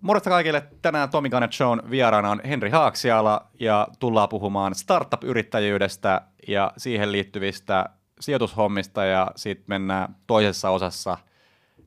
[0.00, 0.66] Morjesta kaikille.
[0.82, 7.84] Tänään Tomi Garnet Shown vieraana on Henri Haaksiala ja tullaan puhumaan startup-yrittäjyydestä ja siihen liittyvistä
[8.20, 11.18] sijoitushommista ja sitten mennään toisessa osassa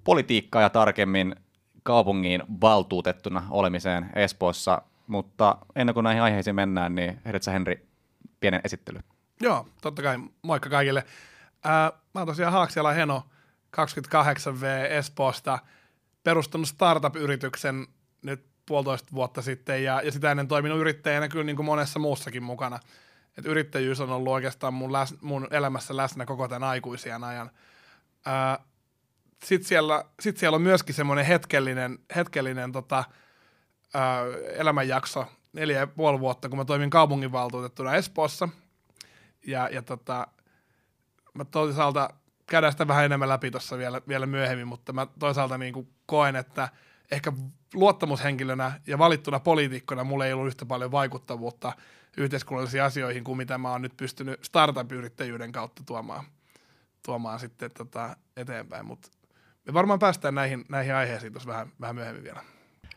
[0.04, 1.36] politiikkaa ja tarkemmin
[1.84, 4.82] kaupungin valtuutettuna olemiseen Espoossa.
[5.08, 7.88] Mutta ennen kuin näihin aiheisiin mennään, niin heidät sä Henri
[8.40, 9.00] pienen esittely.
[9.42, 10.18] Joo, totta kai.
[10.42, 11.04] Moikka kaikille.
[11.64, 13.24] Ää, mä oon tosiaan Haaksiala Heno,
[13.78, 15.60] 28V Espoosta,
[16.24, 17.88] perustanut startup-yrityksen
[18.22, 22.44] nyt puolitoista vuotta sitten ja, ja sitä ennen toiminut yrittäjänä kyllä niin kuin monessa muussakin
[22.44, 22.80] mukana.
[23.38, 27.52] Et yrittäjyys on ollut oikeastaan mun, läs, mun elämässä läsnä koko tämän aikuisien ajan.
[29.44, 33.04] Sitten siellä, sit siellä on myöskin semmoinen hetkellinen, hetkellinen tota,
[33.94, 38.50] ää, elämänjakso, neljä ja puoli vuotta, kun mä toimin kaupunginvaltuutettuna Espoossa.
[39.48, 40.28] Ja, ja tota,
[41.34, 42.10] mä toisaalta
[42.46, 46.36] käydään sitä vähän enemmän läpi tuossa vielä, vielä myöhemmin, mutta mä toisaalta niin kuin koen,
[46.36, 46.70] että
[47.12, 47.34] ehkä
[47.74, 51.74] luottamushenkilönä ja valittuna poliitikkona mulla ei ollut yhtä paljon vaikuttavuutta
[52.18, 56.26] yhteiskunnallisiin asioihin kuin mitä mä oon nyt pystynyt startup-yrittäjyyden kautta tuomaan,
[57.06, 59.10] tuomaan sitten tota eteenpäin, mutta
[59.66, 62.44] me varmaan päästään näihin, näihin aiheisiin tuossa vähän, vähän myöhemmin vielä.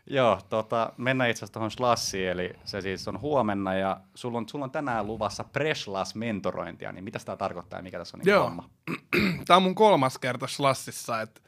[0.07, 4.49] Joo, tota, mennään itse asiassa tuohon Slassiin, eli se siis on huomenna, ja sulla on,
[4.49, 8.31] sulla on tänään luvassa Preslas mentorointia, niin mitä tämä tarkoittaa ja mikä tässä on niin
[8.31, 8.45] Joo.
[8.45, 8.71] homma?
[9.47, 11.41] Tämä on mun kolmas kerta Slassissa, että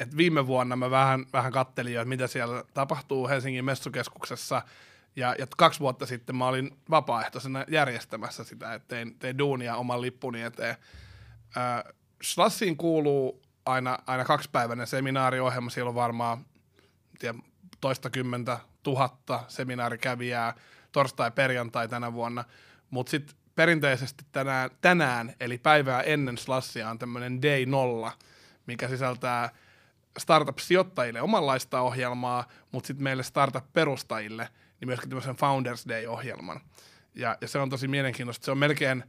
[0.00, 4.62] et viime vuonna mä vähän, vähän kattelin jo, että mitä siellä tapahtuu Helsingin messukeskuksessa,
[5.16, 10.00] ja, ja kaksi vuotta sitten mä olin vapaaehtoisena järjestämässä sitä, että tein, tein duunia oman
[10.00, 10.76] lippuni eteen.
[11.56, 16.46] Äh, Slassiin kuuluu aina, aina kaksipäiväinen seminaariohjelma, siellä on varmaan
[17.18, 17.38] tiedä,
[17.80, 20.54] toista kymmentä tuhatta seminaarikävijää
[20.92, 22.44] torstai-perjantai tänä vuonna,
[22.90, 28.12] mutta sitten perinteisesti tänään, tänään, eli päivää ennen Slassia on tämmöinen Day Nolla,
[28.66, 29.50] mikä sisältää
[30.18, 34.48] startup-sijoittajille omanlaista ohjelmaa, mutta sitten meille startup-perustajille
[34.80, 36.60] niin myöskin tämmöisen Founders Day-ohjelman.
[37.14, 38.44] Ja, ja se on tosi mielenkiintoista.
[38.44, 39.04] Se on melkein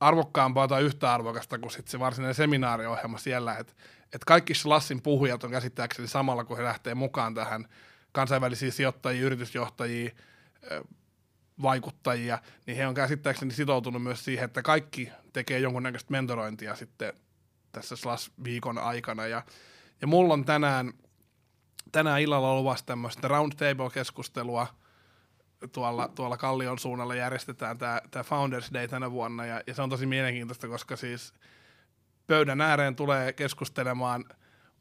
[0.00, 3.72] arvokkaampaa tai yhtä arvokasta kuin sit se varsinainen seminaariohjelma siellä, että
[4.12, 7.68] et kaikki Slassin puhujat on käsittääkseni samalla, kun he lähtee mukaan tähän
[8.12, 10.10] kansainvälisiä sijoittajia, yritysjohtajia,
[11.62, 17.12] vaikuttajia, niin he on käsittääkseni sitoutunut myös siihen, että kaikki tekee jonkunnäköistä mentorointia sitten
[17.72, 19.26] tässä Slash-viikon aikana.
[19.26, 19.42] Ja,
[20.00, 20.92] ja mulla on tänään,
[21.92, 24.66] tänään illalla luvassa tämmöistä roundtable-keskustelua,
[25.72, 30.06] tuolla, tuolla Kallion suunnalla järjestetään tämä, Founders Day tänä vuonna, ja, ja se on tosi
[30.06, 31.34] mielenkiintoista, koska siis
[32.26, 34.24] pöydän ääreen tulee keskustelemaan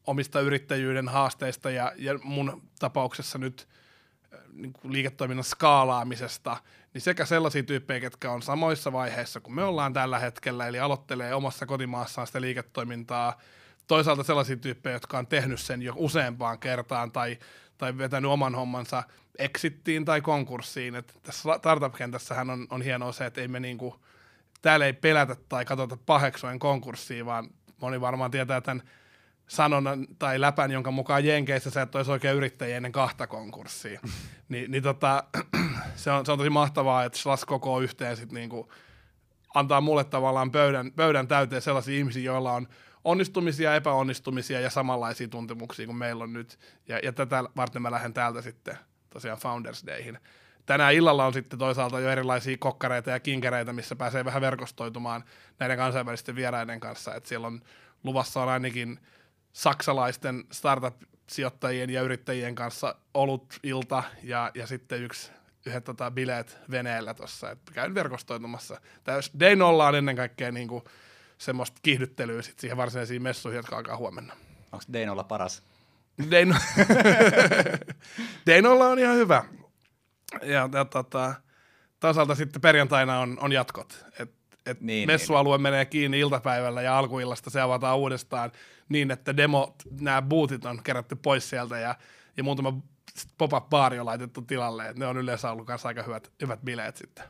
[0.07, 3.67] omista yrittäjyyden haasteista, ja, ja mun tapauksessa nyt
[4.53, 6.57] niin kuin liiketoiminnan skaalaamisesta,
[6.93, 11.33] niin sekä sellaisia tyyppejä, jotka on samoissa vaiheissa kuin me ollaan tällä hetkellä, eli aloittelee
[11.33, 13.41] omassa kotimaassaan sitä liiketoimintaa,
[13.93, 17.37] toisaalta sellaisia tyyppejä, jotka on tehnyt sen jo useampaan kertaan tai,
[17.77, 19.03] tai vetänyt oman hommansa
[19.37, 20.95] exittiin tai konkurssiin.
[20.95, 23.95] Et tässä startup-kentässähän on, on hienoa se, että ei me niinku,
[24.61, 27.49] täällä ei pelätä tai katsota paheksuen konkurssiin, vaan
[27.81, 28.83] moni varmaan tietää tämän
[29.47, 33.99] sanonnan tai läpän, jonka mukaan Jenkeissä sä et olisi oikein yrittäjä ennen kahta konkurssia.
[34.49, 35.23] Ni, niin tota,
[35.95, 38.71] se, on, se on tosi mahtavaa, että Slash kokoo yhteen sit niinku,
[39.53, 42.67] antaa mulle tavallaan pöydän, pöydän täyteen sellaisia ihmisiä, joilla on
[43.03, 46.59] onnistumisia, epäonnistumisia ja samanlaisia tuntemuksia kuin meillä on nyt.
[46.87, 48.77] Ja, ja tätä varten mä lähden täältä sitten
[49.09, 50.19] tosiaan Founders Dayhin.
[50.65, 55.23] Tänään illalla on sitten toisaalta jo erilaisia kokkareita ja kinkereitä, missä pääsee vähän verkostoitumaan
[55.59, 57.15] näiden kansainvälisten vieraiden kanssa.
[57.15, 57.61] Et siellä on
[58.03, 58.99] luvassa on ainakin
[59.53, 65.31] saksalaisten startup-sijoittajien ja yrittäjien kanssa ollut ilta ja, ja sitten yksi
[65.65, 68.81] yhdet tota, bileet veneellä tuossa, että käyn verkostoitumassa.
[69.03, 70.83] Tämä Day Nolla on ennen kaikkea niin kuin,
[71.43, 74.33] semmoista kiihdyttelyä sit siihen varsinaisiin messuihin, jotka alkaa huomenna.
[74.71, 75.63] Onko Day Nolla paras?
[76.31, 76.55] Day, no-
[78.47, 79.43] Day Nolla on ihan hyvä.
[80.41, 81.33] Ja, ja tota,
[81.99, 84.05] toisaalta sitten perjantaina on, on jatkot.
[84.19, 84.31] Et,
[84.65, 85.61] et niin, messualue niin.
[85.61, 88.51] menee kiinni iltapäivällä ja alkuillasta se avataan uudestaan
[88.89, 91.95] niin, että demo, nämä bootit on kerätty pois sieltä ja,
[92.37, 92.73] ja muutama
[93.37, 94.89] pop-up baari on laitettu tilalle.
[94.89, 97.25] Et ne on yleensä ollut kanssa aika hyvät, hyvät bileet sitten.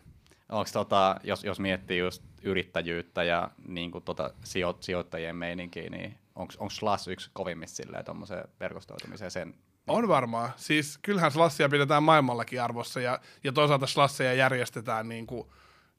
[0.53, 6.17] Onko tota, jos, jos miettii just yrittäjyyttä ja niin kuin tota sijo, sijoittajien meininkiä, niin
[6.35, 9.55] onko Slash yksi kovimmista silleen tuommoiseen verkostoitumiseen sen
[9.87, 10.51] on varmaan.
[10.55, 15.47] Siis kyllähän Slassia pidetään maailmallakin arvossa ja, ja toisaalta Slassia järjestetään niin kuin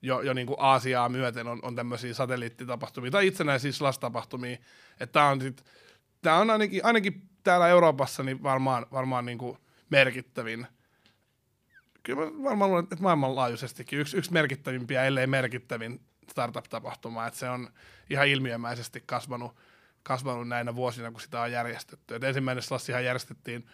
[0.03, 4.59] jo, jo niin kuin Aasiaa myöten on, on tämmöisiä satelliittitapahtumia tai itsenäisiä Slash-tapahtumia.
[5.01, 5.65] Että tämä on, sit,
[6.23, 9.59] tää on ainakin, ainakin täällä Euroopassa niin varmaan, varmaan niin kuin
[9.91, 10.67] merkittävin.
[12.05, 17.27] Kyllä mä varmaan luulen, että maailmanlaajuisestikin yksi, yksi merkittävimpiä, ellei merkittävin startup-tapahtuma.
[17.27, 17.71] Että se on
[18.11, 19.57] ihan ilmiömäisesti kasvanut,
[20.03, 22.15] kasvanut näinä vuosina, kun sitä on järjestetty.
[22.15, 23.67] Et ensimmäinen Slassihan järjestettiin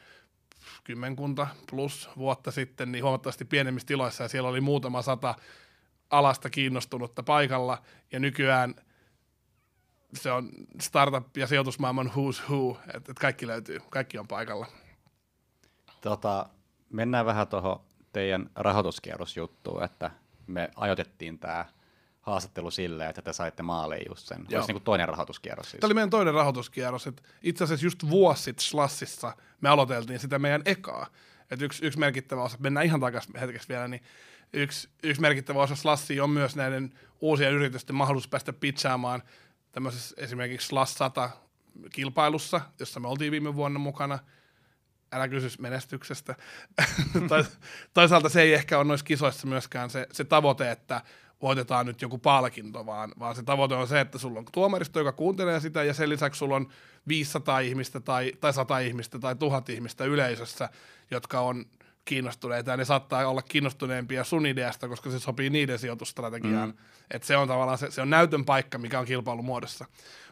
[0.85, 5.35] kymmenkunta plus vuotta sitten niin huomattavasti pienemmissä tiloissa ja siellä oli muutama sata
[6.11, 7.83] alasta kiinnostunutta paikalla
[8.13, 8.75] ja nykyään
[10.15, 10.51] se on
[10.83, 14.67] startup- ja sijoitusmaailman who's who, että et kaikki löytyy, kaikki on paikalla.
[16.01, 16.47] Tota,
[16.91, 20.11] mennään vähän tuohon teidän rahoituskierrosjuttuun, että
[20.47, 21.65] me ajoitettiin tämä
[22.21, 24.47] haastattelu silleen, että te saitte maaliin just sen.
[24.49, 24.61] Joo.
[24.61, 25.81] Olisi niin toinen rahoituskierros siis.
[25.81, 27.07] Tämä oli meidän toinen rahoituskierros.
[27.07, 31.07] Että itse asiassa just vuosi sitten Slassissa me aloiteltiin sitä meidän ekaa.
[31.51, 34.03] Että yksi, yksi merkittävä osa, mennään ihan takaisin hetkeksi vielä, niin
[34.53, 39.23] yksi, yksi merkittävä osa Slassia on myös näiden uusien yritysten mahdollisuus päästä pitchaamaan
[39.73, 41.31] tämmöisessä esimerkiksi Slash 100
[41.93, 44.19] kilpailussa, jossa me oltiin viime vuonna mukana.
[45.13, 46.35] Älä kysy menestyksestä.
[47.95, 51.01] Toisaalta se ei ehkä ole noissa kisoissa myöskään se, se tavoite, että
[51.43, 55.13] voitetaan nyt joku palkinto, vaan, vaan se tavoite on se, että sulla on tuomaristo, joka
[55.13, 56.69] kuuntelee sitä, ja sen lisäksi sulla on
[57.09, 60.69] 500 ihmistä tai, tai 100 ihmistä tai 1000 ihmistä yleisössä,
[61.11, 61.65] jotka on
[62.05, 66.69] kiinnostuneita, ja ne saattaa olla kiinnostuneempia sun ideasta, koska se sopii niiden sijoitusstrategiaan.
[66.69, 66.77] Mm.
[67.11, 69.85] Et se on tavallaan se, se on näytön paikka, mikä on kilpailumuodossa.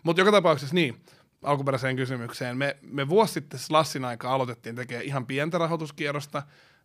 [0.02, 1.00] Mutta joka tapauksessa niin,
[1.43, 2.56] alkuperäiseen kysymykseen.
[2.56, 6.43] Me, me vuosi sitten Slassin aikaa aloitettiin tekemään ihan pientä rahoituskierrosta,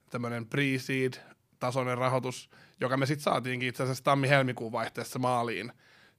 [0.10, 1.20] tämmöinen pre-seed
[1.60, 2.50] tasoinen rahoitus,
[2.82, 5.72] joka me sitten saatiinkin itse asiassa tammi-helmikuun vaihteessa maaliin.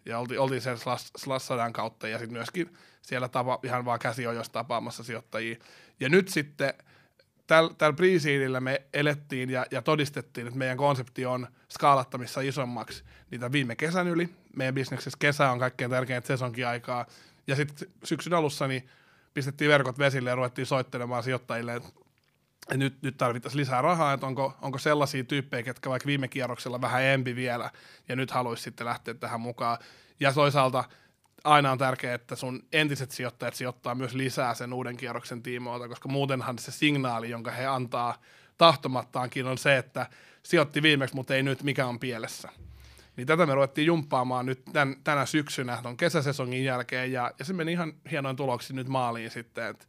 [0.07, 0.77] Ja oltiin, oltiin sen
[1.17, 2.73] Slassadan kautta ja sitten myöskin
[3.03, 5.57] siellä tapa, ihan vaan käsiojoissa tapaamassa sijoittajia.
[6.01, 6.75] Ja nyt sitten
[7.47, 8.07] tällä täl pre
[8.61, 14.29] me elettiin ja, ja todistettiin, että meidän konsepti on skaalattamissa isommaksi niitä viime kesän yli.
[14.57, 17.07] Meidän bisneksessä kesä on kaikkein tärkeintä sesonkin aikaa.
[17.47, 18.89] Ja sitten syksyn alussa niin
[19.35, 21.91] pistettiin verkot vesille ja ruvettiin soittelemaan sijoittajille, että
[22.75, 27.03] nyt, nyt tarvittaisiin lisää rahaa, että onko, onko sellaisia tyyppejä, ketkä vaikka viime kierroksella vähän
[27.03, 27.71] empi vielä,
[28.09, 29.79] ja nyt haluaisi sitten lähteä tähän mukaan.
[30.21, 30.85] Ja toisaalta
[31.45, 36.09] aina on tärkeää, että sun entiset sijoittajat sijoittaa myös lisää sen uuden kierroksen tiimoilta, koska
[36.09, 38.23] muutenhan se signaali, jonka he antaa
[38.59, 40.07] tahtomattaankin, on se, että
[40.43, 42.49] sijoitti viimeksi, mutta ei nyt, mikä on pielessä.
[43.17, 47.53] Niin tätä me ruvettiin jumppaamaan nyt tän, tänä syksynä tuon kesäsesongin jälkeen, ja, ja se
[47.53, 49.87] meni ihan hienoin tuloksi nyt maaliin sitten, että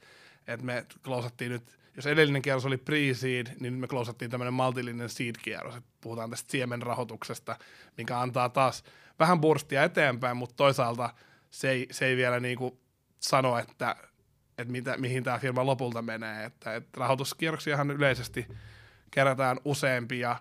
[0.47, 5.75] et me klousattiin nyt jos edellinen kierros oli pre-seed, niin me klousattiin tämmöinen maltillinen seed-kierros,
[5.75, 7.55] että puhutaan tästä siemenrahoituksesta,
[7.97, 8.83] mikä antaa taas
[9.19, 11.09] vähän burstia eteenpäin, mutta toisaalta
[11.51, 12.79] se ei, se ei vielä niinku
[13.19, 13.95] sano, että,
[14.57, 18.47] että mitä, mihin tämä firma lopulta menee, että, että rahoituskierroksiahan yleisesti
[19.11, 20.35] kerätään useampia,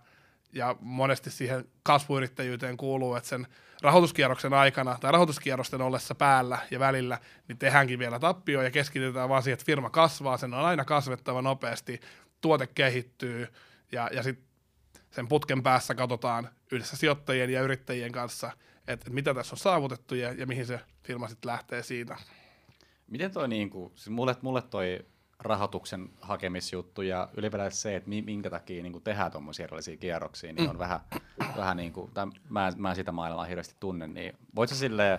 [0.55, 3.47] ja monesti siihen kasvuyrittäjyyteen kuuluu, että sen
[3.83, 7.19] rahoituskierroksen aikana tai rahoituskierrosten ollessa päällä ja välillä,
[7.49, 11.43] niin tehdäänkin vielä tappio ja keskitytään vaan siihen, että firma kasvaa, sen on aina kasvettava
[11.43, 12.01] nopeasti,
[12.41, 13.49] tuote kehittyy
[13.93, 14.47] ja, ja sitten
[15.11, 18.51] sen putken päässä katsotaan yhdessä sijoittajien ja yrittäjien kanssa,
[18.89, 22.17] että, mitä tässä on saavutettu ja, ja mihin se firma sitten lähtee siitä.
[23.07, 25.07] Miten toi, niin kuin, siis mulle, mulle toi
[25.45, 30.69] rahoituksen hakemisjuttu ja ylipäätään se, että minkä takia niin kuin tehdään tuommoisia erilaisia kierroksia, niin
[30.69, 30.81] on mm.
[30.81, 31.01] vähän,
[31.57, 35.19] vähän niin kuin, tai mä, mä sitä maailmaa hirveästi tunne, niin voitko silleen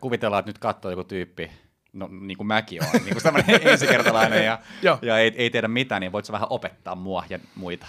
[0.00, 1.50] kuvitella, että nyt katsoo joku tyyppi,
[1.92, 4.58] no niin kuin mäkin olen, niin kuin tämmöinen ensikertalainen ja,
[5.02, 7.86] ja ei, ei tiedä mitään, niin voitko vähän opettaa mua ja muita?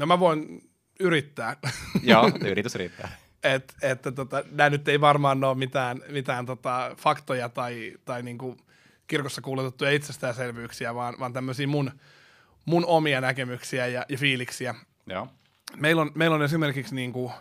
[0.00, 0.70] No mä voin
[1.00, 1.56] yrittää.
[2.02, 3.08] Joo, yritys riittää.
[3.42, 8.56] Et, että tota, nämä nyt ei varmaan ole mitään, mitään tota, faktoja tai, tai niinku,
[9.12, 11.90] kirkossa kuuletettuja itsestäänselvyyksiä, vaan, vaan tämmöisiä mun,
[12.64, 14.74] mun omia näkemyksiä ja, ja fiiliksiä.
[15.06, 15.28] Joo.
[15.76, 17.32] Meillä on, meillä on esimerkiksi niin kuin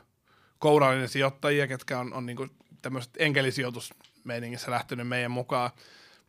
[0.60, 2.52] kourallinen sijoittajia, ketkä on, on niin kuin
[2.82, 5.72] tämmöiset enkelisijoitusmeiningissä lähtenyt meidän mukaan.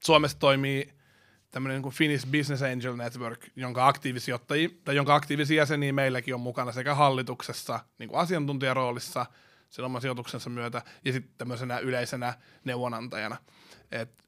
[0.00, 0.92] Suomessa toimii
[1.50, 6.72] tämmöinen kuin Finnish Business Angel Network, jonka aktiivisijoittajia, tai jonka aktiivisia jäseniä meilläkin on mukana
[6.72, 9.26] sekä hallituksessa niin kuin asiantuntijaroolissa
[9.70, 12.34] sen oman sijoituksensa myötä, ja sitten tämmöisenä yleisenä
[12.64, 13.36] neuvonantajana.
[13.92, 14.22] Et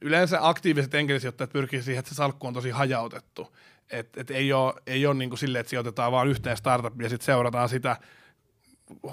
[0.00, 3.56] yleensä aktiiviset enkelisijoittajat pyrkii siihen, että se salkku on tosi hajautettu.
[3.90, 7.08] Et, et ei ole, ei ole niin kuin silleen, että sijoitetaan vain yhteen startupiin ja
[7.08, 7.96] sitten seurataan sitä,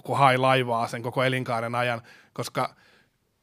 [0.04, 2.02] kun hai laivaa sen koko elinkaaren ajan,
[2.34, 2.76] koska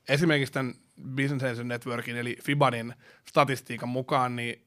[0.08, 0.74] esimerkiksi tämän
[1.16, 2.94] Business Angel Networkin eli Fibanin
[3.28, 4.66] statistiikan mukaan, niin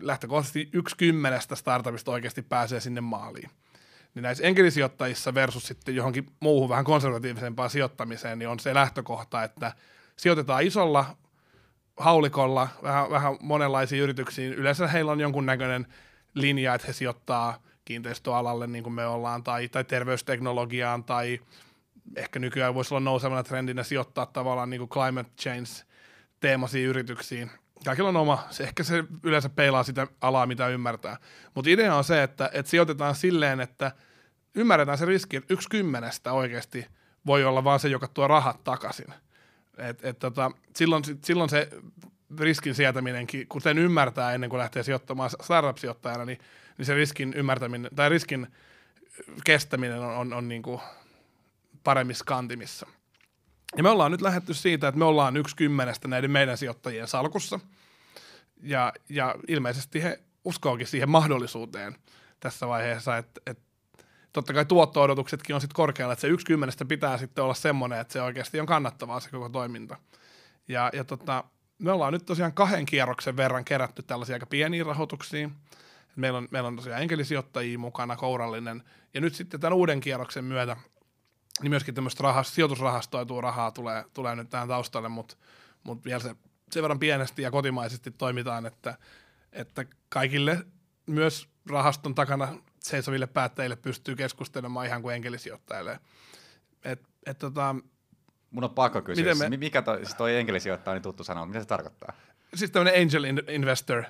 [0.00, 3.50] lähtökohtaisesti yksi kymmenestä startupista oikeasti pääsee sinne maaliin.
[4.14, 9.72] Niin näissä enkelisijoittajissa versus sitten johonkin muuhun vähän konservatiivisempaan sijoittamiseen, niin on se lähtökohta, että
[10.16, 11.16] sijoitetaan isolla
[12.02, 14.54] haulikolla vähän, vähän monenlaisiin yrityksiin.
[14.54, 15.86] Yleensä heillä on jonkunnäköinen
[16.34, 21.40] linja, että he sijoittaa kiinteistöalalle, niin kuin me ollaan, tai, tai terveysteknologiaan, tai
[22.16, 25.70] ehkä nykyään voisi olla nousevana trendinä sijoittaa tavallaan niin kuin climate change
[26.40, 27.50] teemaisiin yrityksiin.
[27.84, 31.16] Kaikilla on oma, se, ehkä se yleensä peilaa sitä alaa, mitä ymmärtää.
[31.54, 33.92] Mutta idea on se, että, että sijoitetaan silleen, että
[34.54, 36.86] ymmärretään se riski, että yksi kymmenestä oikeasti
[37.26, 39.14] voi olla vaan se, joka tuo rahat takaisin.
[39.78, 41.68] Et, et tota, silloin, silloin se
[42.38, 46.38] riskin sietäminenkin, kun sen ymmärtää ennen kuin lähtee sijoittamaan startup-sijoittajana, niin,
[46.78, 48.46] niin se riskin ymmärtäminen tai riskin
[49.44, 50.80] kestäminen on, on, on niin kuin
[51.84, 52.86] paremmissa kantimissa.
[53.76, 57.60] Ja me ollaan nyt lähdetty siitä, että me ollaan yksi kymmenestä näiden meidän sijoittajien salkussa.
[58.62, 61.96] Ja, ja ilmeisesti he uskookin siihen mahdollisuuteen
[62.40, 63.62] tässä vaiheessa, että, että
[64.32, 68.12] totta kai tuotto-odotuksetkin on sitten korkealla, että se yksi kymmenestä pitää sitten olla semmoinen, että
[68.12, 69.96] se oikeasti on kannattavaa se koko toiminta.
[70.68, 71.44] Ja, ja tota,
[71.78, 75.50] me ollaan nyt tosiaan kahden kierroksen verran kerätty tällaisia aika pieniä rahoituksia.
[76.16, 78.82] Meillä on, meillä on tosiaan enkelisijoittajia mukana, kourallinen,
[79.14, 80.76] ja nyt sitten tämän uuden kierroksen myötä
[81.62, 85.36] niin myöskin tämmöistä rahast, sijoitusrahastoitua rahaa tulee, tulee nyt tähän taustalle, mutta
[85.84, 86.36] mut vielä se
[86.70, 88.98] sen verran pienesti ja kotimaisesti toimitaan, että,
[89.52, 90.66] että kaikille
[91.06, 92.48] myös rahaston takana
[92.82, 96.00] seisoville päättäjille pystyy keskustelemaan ihan kuin enkelisijoittajille.
[96.84, 97.76] Et, et tota,
[98.50, 99.56] Mun on pakko kysyä, me...
[99.56, 102.12] mikä toi, siis toi enkelisijoittaja on niin tuttu sana, mitä se tarkoittaa?
[102.54, 104.04] Siis tämmöinen angel investor,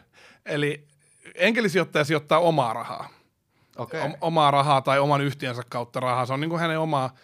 [0.47, 0.87] eli
[1.35, 3.09] enkelisijoittaja sijoittaa omaa rahaa.
[3.76, 4.00] Okay.
[4.00, 6.26] O- omaa rahaa tai oman yhtiönsä kautta rahaa.
[6.26, 7.14] Se on niin kuin hänen omaa,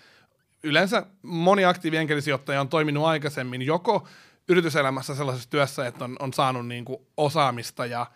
[0.63, 4.09] yleensä moni aktiivi enkelisijoittaja on toiminut aikaisemmin joko
[4.49, 8.07] yrityselämässä sellaisessa työssä, että on, on saanut niin kuin osaamista ja,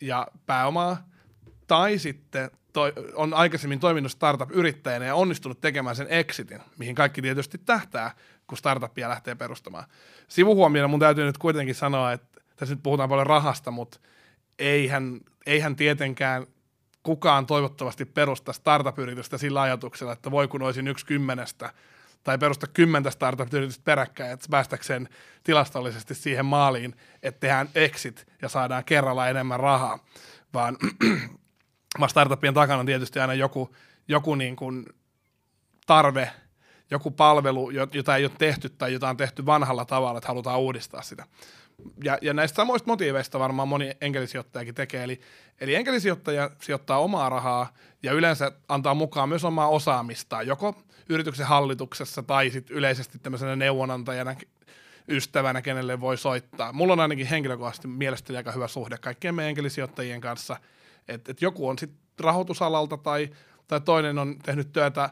[0.00, 1.07] ja pääomaa,
[1.68, 7.58] tai sitten toi, on aikaisemmin toiminut startup-yrittäjänä ja onnistunut tekemään sen exitin, mihin kaikki tietysti
[7.58, 8.10] tähtää,
[8.46, 9.84] kun startupia lähtee perustamaan.
[10.28, 14.00] Sivuhuomiona mun täytyy nyt kuitenkin sanoa, että tässä nyt puhutaan paljon rahasta, mutta
[14.58, 16.46] eihän, eihän tietenkään
[17.02, 21.72] kukaan toivottavasti perusta startup-yritystä sillä ajatuksella, että voi kun olisin yksi kymmenestä
[22.24, 25.08] tai perusta kymmentä startup-yritystä peräkkäin, että päästäkseen
[25.44, 29.98] tilastollisesti siihen maaliin, että tehdään exit ja saadaan kerralla enemmän rahaa,
[30.54, 30.76] vaan
[32.06, 33.74] startupien takana on tietysti aina joku,
[34.08, 34.86] joku niin kuin
[35.86, 36.30] tarve,
[36.90, 41.02] joku palvelu, jota ei ole tehty tai jota on tehty vanhalla tavalla, että halutaan uudistaa
[41.02, 41.24] sitä.
[42.04, 45.20] Ja, ja näistä samoista motiiveista varmaan moni enkelisijoittajakin tekee, eli,
[45.60, 52.22] eli enkelisijoittaja sijoittaa omaa rahaa ja yleensä antaa mukaan myös omaa osaamistaan, joko yrityksen hallituksessa
[52.22, 54.34] tai sitten yleisesti tämmöisenä neuvonantajana,
[55.08, 56.72] ystävänä, kenelle voi soittaa.
[56.72, 60.56] Mulla on ainakin henkilökohtaisesti mielestäni aika hyvä suhde kaikkien meidän enkelisijoittajien kanssa–
[61.08, 63.30] että et joku on sitten rahoitusalalta tai,
[63.68, 65.10] tai toinen on tehnyt työtä,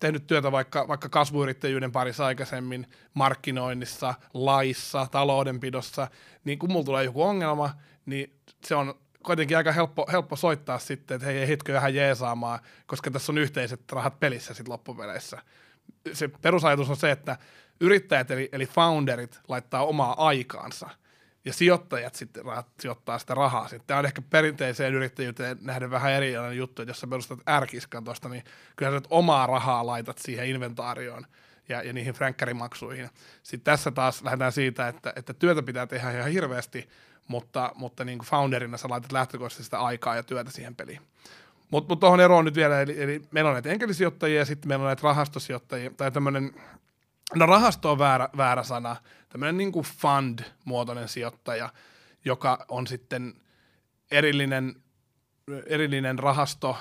[0.00, 6.08] tehnyt työtä vaikka, vaikka kasvuyrittäjyyden parissa aikaisemmin, markkinoinnissa, laissa, taloudenpidossa,
[6.44, 7.70] niin kun mulla tulee joku ongelma,
[8.06, 13.10] niin se on kuitenkin aika helppo, helppo soittaa sitten, että hei, hetki vähän jeesaamaan, koska
[13.10, 15.42] tässä on yhteiset rahat pelissä sitten loppupeleissä.
[16.12, 17.36] Se perusajatus on se, että
[17.80, 20.90] yrittäjät eli, eli founderit laittaa omaa aikaansa–
[21.48, 22.44] ja sijoittajat sitten
[22.80, 23.68] sijoittaa sitä rahaa.
[23.68, 28.04] Sitten tämä on ehkä perinteiseen yrittäjyyteen nähden vähän erilainen juttu, että jos sä perustat ärkiskan
[28.04, 28.44] tuosta, niin
[28.76, 31.26] kyllä sä omaa rahaa laitat siihen inventaarioon
[31.68, 33.10] ja, ja niihin fränkkärimaksuihin.
[33.42, 36.88] Sitten tässä taas lähdetään siitä, että, että työtä pitää tehdä ihan hirveästi,
[37.28, 41.00] mutta, mutta niin kuin founderina sä laitat lähtökohtaisesti sitä aikaa ja työtä siihen peliin.
[41.70, 44.82] Mutta mut tuohon eroon nyt vielä, eli, eli meillä on näitä enkelisijoittajia ja sitten meillä
[44.82, 46.54] on näitä rahastosijoittajia, tai tämmöinen
[47.34, 48.96] No rahasto on väärä, väärä sana.
[49.28, 51.72] Tämmöinen niin kuin fund-muotoinen sijoittaja,
[52.24, 53.34] joka on sitten
[54.10, 54.82] erillinen,
[55.66, 56.76] erillinen rahasto.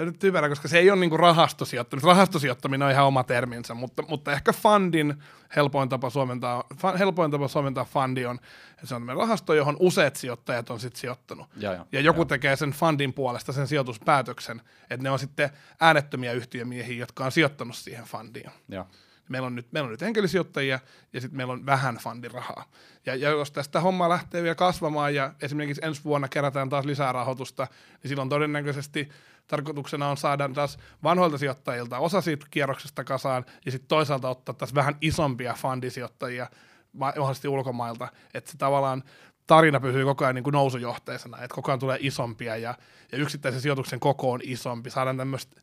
[0.00, 2.08] Tämä nyt typerä, koska se ei ole niin kuin rahastosijoittaminen.
[2.08, 5.22] Rahastosijoittaminen on ihan oma terminsä, mutta, mutta ehkä fundin
[5.56, 6.64] helpoin tapa suomentaa,
[6.98, 8.40] helpoin tapa suomentaa fundi on,
[8.70, 11.46] että se on rahasto, johon useat sijoittajat on sitten sijoittanut.
[11.56, 12.24] Ja, ja, ja joku ja.
[12.24, 17.76] tekee sen fundin puolesta sen sijoituspäätöksen, että ne on sitten äänettömiä yhtiömiehiä, jotka on sijoittanut
[17.76, 18.50] siihen fundiin.
[18.68, 18.86] Ja.
[19.28, 20.80] Meillä on nyt, meillä on nyt enkelisijoittajia
[21.12, 22.64] ja sitten meillä on vähän fundirahaa.
[23.06, 27.12] Ja, ja jos tästä homma lähtee vielä kasvamaan ja esimerkiksi ensi vuonna kerätään taas lisää
[27.12, 27.66] rahoitusta,
[28.02, 29.08] niin silloin todennäköisesti
[29.50, 34.74] tarkoituksena on saada taas vanhoilta sijoittajilta osa siitä kierroksesta kasaan ja sitten toisaalta ottaa taas
[34.74, 36.46] vähän isompia fundisijoittajia
[36.92, 39.02] mahdollisesti ulkomailta, että se tavallaan
[39.46, 42.74] tarina pysyy koko ajan niin kuin nousujohteisena, että koko ajan tulee isompia ja,
[43.12, 44.90] ja yksittäisen sijoituksen koko on isompi.
[44.90, 45.60] Saadaan tämmöistä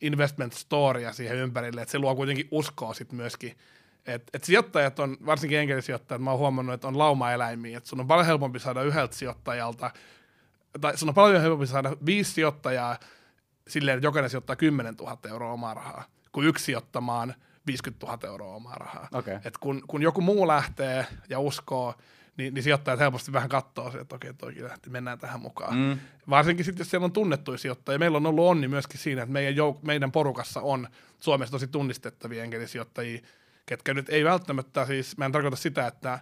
[0.00, 3.56] investment storya siihen ympärille, että se luo kuitenkin uskoa sitten myöskin,
[4.06, 8.06] että et sijoittajat on, varsinkin enkelisijoittajat, mä oon huomannut, että on laumaeläimiä, että sun on
[8.06, 9.90] paljon helpompi saada yhdeltä sijoittajalta,
[10.80, 12.98] tai sun on paljon helpompi saada viisi sijoittajaa
[13.68, 17.34] silleen, että jokainen sijoittaa 10 000 euroa omaa rahaa, kuin yksi sijoittamaan
[17.66, 19.08] 50 000 euroa omaa rahaa.
[19.12, 19.38] Okay.
[19.44, 21.94] Et kun, kun joku muu lähtee ja uskoo,
[22.36, 25.76] niin, niin sijoittajat helposti vähän katsoo se, että okei, toikin lähti, mennään tähän mukaan.
[25.76, 25.98] Mm.
[26.30, 27.98] Varsinkin sitten, jos siellä on tunnettuja sijoittajia.
[27.98, 30.88] Meillä on ollut onni myöskin siinä, että meidän, jouk- meidän porukassa on
[31.20, 33.20] Suomessa tosi tunnistettavia enkelisijoittajia,
[33.66, 36.18] ketkä nyt ei välttämättä, siis mä en tarkoita sitä, että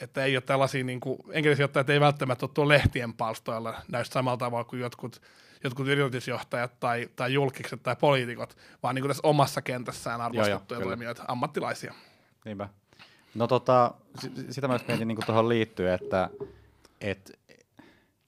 [0.00, 4.36] että ei ole tällaisia, niin kuin, enkelisijoittajat ei välttämättä ole tuolla lehtien palstoilla näistä samalla
[4.36, 5.22] tavalla kuin jotkut,
[5.64, 11.24] jotkut yritysjohtajat tai, tai julkikset tai poliitikot, vaan niin kuin tässä omassa kentässään arvostettuja toimijoita,
[11.28, 11.94] ammattilaisia.
[12.44, 12.68] Niinpä.
[13.34, 13.94] No tota,
[14.50, 16.30] sitä mä mietin niin tuohon liittyen, että
[17.00, 17.38] et,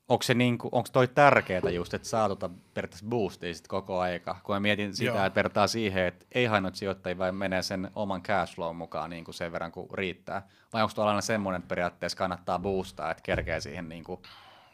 [0.08, 4.37] onko se niinku, onko toi tärkeää just, että saa tota periaatteessa boostia sit koko aika,
[4.44, 5.25] kun mä mietin sitä, Joo.
[5.25, 9.34] että vertaa siihen, että ei hainut sijoittajia vai menee sen oman cashflow mukaan niin kuin
[9.34, 13.60] sen verran kuin riittää, vai onko tuolla aina semmoinen, että periaatteessa kannattaa boostaa, että kerkee
[13.60, 14.22] siihen niin kuin,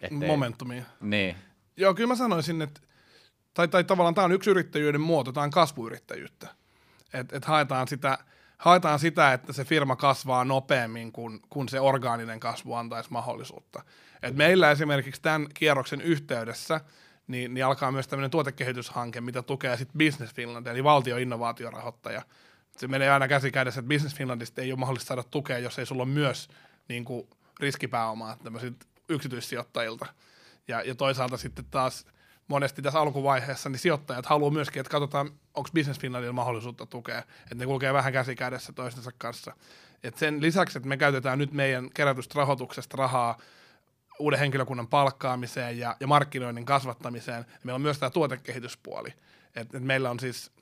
[0.03, 0.29] ettei...
[0.29, 0.85] Momentumia.
[1.01, 1.37] Niin.
[1.77, 2.81] Joo, kyllä mä sanoisin, että
[3.55, 6.49] tai, tai tavallaan tämä on yksi yrittäjyyden muoto, tämä on kasvuyrittäjyyttä.
[7.13, 8.19] Että et haetaan sitä,
[8.59, 13.83] haetaan sitä, että se firma kasvaa nopeammin kuin, kuin se orgaaninen kasvu antaisi mahdollisuutta.
[14.23, 16.81] Et meillä esimerkiksi tämän kierroksen yhteydessä
[17.27, 22.23] niin, niin alkaa myös tämmöinen tuotekehityshanke, mitä tukee sitten Business Finland, eli valtion innovaatiorahoittaja.
[22.77, 25.87] Se menee aina käsi kädessä, että Business Finlandista ei ole mahdollista saada tukea, jos ei
[25.87, 26.49] sulla ole myös
[26.89, 27.29] niin kuin,
[27.61, 30.07] riskipääomaa tämmöisiltä yksityissijoittajilta.
[30.69, 32.07] Ja, ja toisaalta sitten taas
[32.49, 37.55] monesti tässä alkuvaiheessa, niin sijoittajat haluaa myöskin, että katsotaan, onko Business Finlandilla mahdollisuutta tukea, että
[37.55, 39.53] ne kulkee vähän käsi kädessä toistensa kanssa.
[40.03, 43.39] Et sen lisäksi, että me käytetään nyt meidän kerätystä rahoituksesta rahaa
[44.19, 49.15] uuden henkilökunnan palkkaamiseen ja, ja markkinoinnin kasvattamiseen, niin meillä on myös tämä tuotekehityspuoli.
[49.57, 50.53] Et, et meillä on siis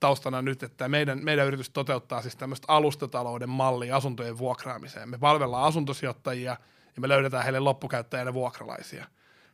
[0.00, 5.08] taustana nyt, että meidän, meidän yritys toteuttaa siis tämmöistä alustatalouden mallia asuntojen vuokraamiseen.
[5.08, 6.56] Me palvellaan asuntosijoittajia
[6.96, 9.06] ja me löydetään heille loppukäyttäjille vuokralaisia.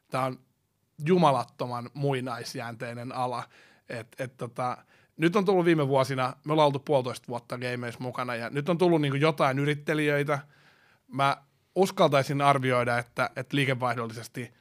[0.08, 0.38] Tämä on
[1.06, 3.44] jumalattoman muinaisjäänteinen ala.
[3.88, 4.78] Et, et tota,
[5.16, 8.78] nyt on tullut viime vuosina, me ollaan oltu puolitoista vuotta gameissa mukana, ja nyt on
[8.78, 10.38] tullut niin jotain yrittelijöitä.
[11.08, 11.36] Mä
[11.74, 14.54] uskaltaisin arvioida, että, että liikevaihdollisesti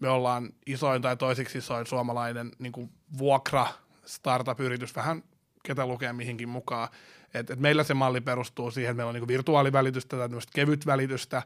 [0.00, 3.66] me ollaan isoin tai toisiksi isoin suomalainen niin vuokra
[4.06, 5.22] startup-yritys, vähän
[5.62, 6.88] ketä lukee mihinkin mukaan.
[7.34, 11.42] Et, et meillä se malli perustuu siihen, että meillä on niin virtuaalivälitystä tai kevyt välitystä,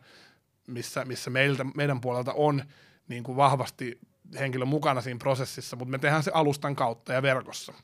[0.66, 2.62] missä, missä meiltä, meidän puolelta on
[3.08, 3.98] niin kuin vahvasti
[4.38, 7.74] henkilö mukana siinä prosessissa, mutta me tehdään se alustan kautta ja verkossa.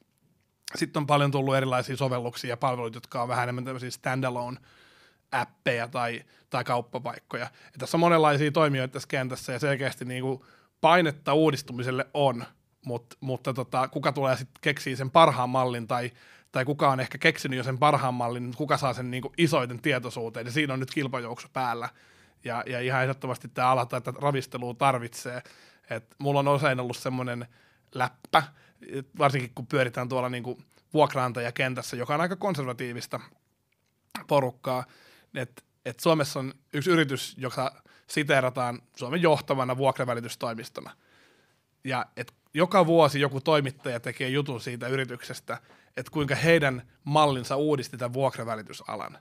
[0.77, 4.59] Sitten on paljon tullut erilaisia sovelluksia ja palveluita, jotka on vähän enemmän tämmöisiä standalone
[5.33, 7.45] appeja tai, tai kauppapaikkoja.
[7.45, 10.41] Ja tässä on monenlaisia toimijoita tässä kentässä ja selkeästi niin kuin
[10.81, 12.45] painetta uudistumiselle on,
[12.85, 16.11] mutta, mutta tota, kuka tulee sitten keksiä sen parhaan mallin tai,
[16.53, 19.83] tai kuka on ehkä keksinyt jo sen parhaan mallin, kuka saa sen niin kuin isoiten
[19.83, 21.89] tietoisuuteen, ja siinä on nyt kilpajuoksu päällä.
[22.45, 25.43] Ja, ja ihan ehdottomasti tämä ala tätä ravistelua tarvitsee.
[25.91, 27.47] Et mulla on usein ollut semmoinen
[27.95, 28.43] läppä,
[29.19, 30.59] varsinkin kun pyöritään tuolla niinku
[30.95, 33.21] vuokraantajakentässä, joka on aika konservatiivista
[34.27, 34.85] porukkaa,
[35.35, 40.91] että et Suomessa on yksi yritys, joka siteerataan Suomen johtavana vuokravälitystoimistona.
[41.85, 45.59] Ja et joka vuosi joku toimittaja tekee jutun siitä yrityksestä,
[45.97, 49.19] että kuinka heidän mallinsa uudisti tämän vuokravälitysalan.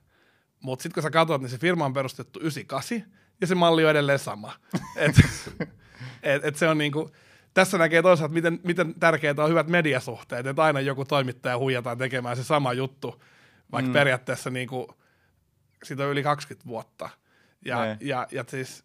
[0.64, 3.92] Mutta sitten kun sä katsot, niin se firma on perustettu 98 ja se malli on
[3.92, 4.54] edelleen sama.
[4.98, 5.16] et,
[6.24, 7.12] et, et se on niinku,
[7.54, 12.36] tässä näkee toisaalta, miten, miten tärkeää on hyvät mediasuhteet, että aina joku toimittaja huijataan tekemään
[12.36, 13.24] se sama juttu,
[13.72, 13.94] vaikka mm.
[13.94, 14.98] periaatteessa niinku,
[15.84, 17.10] siitä on yli 20 vuotta.
[17.66, 18.84] Ja, ja, ja, ja, siis,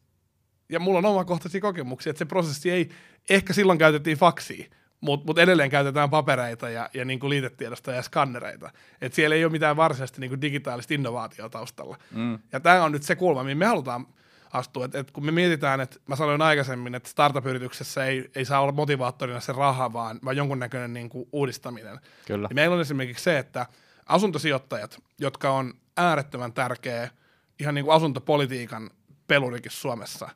[0.69, 2.89] ja mulla on omakohtaisia kokemuksia, että se prosessi ei,
[3.31, 8.71] ehkä silloin käytettiin faksia, mutta mut edelleen käytetään papereita ja, ja niinku liitetiedosta ja skannereita.
[9.01, 11.99] Et siellä ei ole mitään varsinaisesti niinku digitaalista innovaatiota taustalla.
[12.11, 12.39] Mm.
[12.53, 14.07] Ja tämä on nyt se kulma, mihin me halutaan
[14.53, 14.83] astuu.
[14.83, 18.73] Et, et kun me mietitään, että mä sanoin aikaisemmin, että startup-yrityksessä ei, ei saa olla
[18.73, 22.01] motivaattorina se raha, vaan, vaan jonkunnäköinen niin kuin uudistaminen.
[22.27, 22.49] Kyllä.
[22.49, 23.67] Niin meillä on esimerkiksi se, että
[24.07, 27.11] asuntosijoittajat, jotka on äärettömän tärkeä
[27.61, 28.91] ihan niin kuin asuntopolitiikan
[29.27, 30.29] pelurikin Suomessa,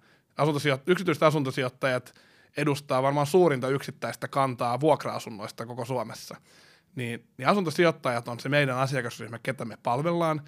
[0.43, 2.15] Asuntosijoit- yksityiset asuntosijoittajat
[2.57, 6.37] edustaa varmaan suurinta yksittäistä kantaa vuokra-asunnoista koko Suomessa.
[6.95, 10.43] Niin, niin asuntosijoittajat on se meidän asiakasryhmä, ketä me palvellaan.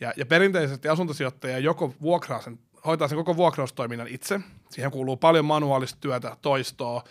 [0.00, 4.40] Ja, ja perinteisesti asuntosijoittaja joko vuokraa sen hoitaa sen koko vuokraustoiminnan itse.
[4.70, 7.04] Siihen kuuluu paljon manuaalista työtä, toistoa,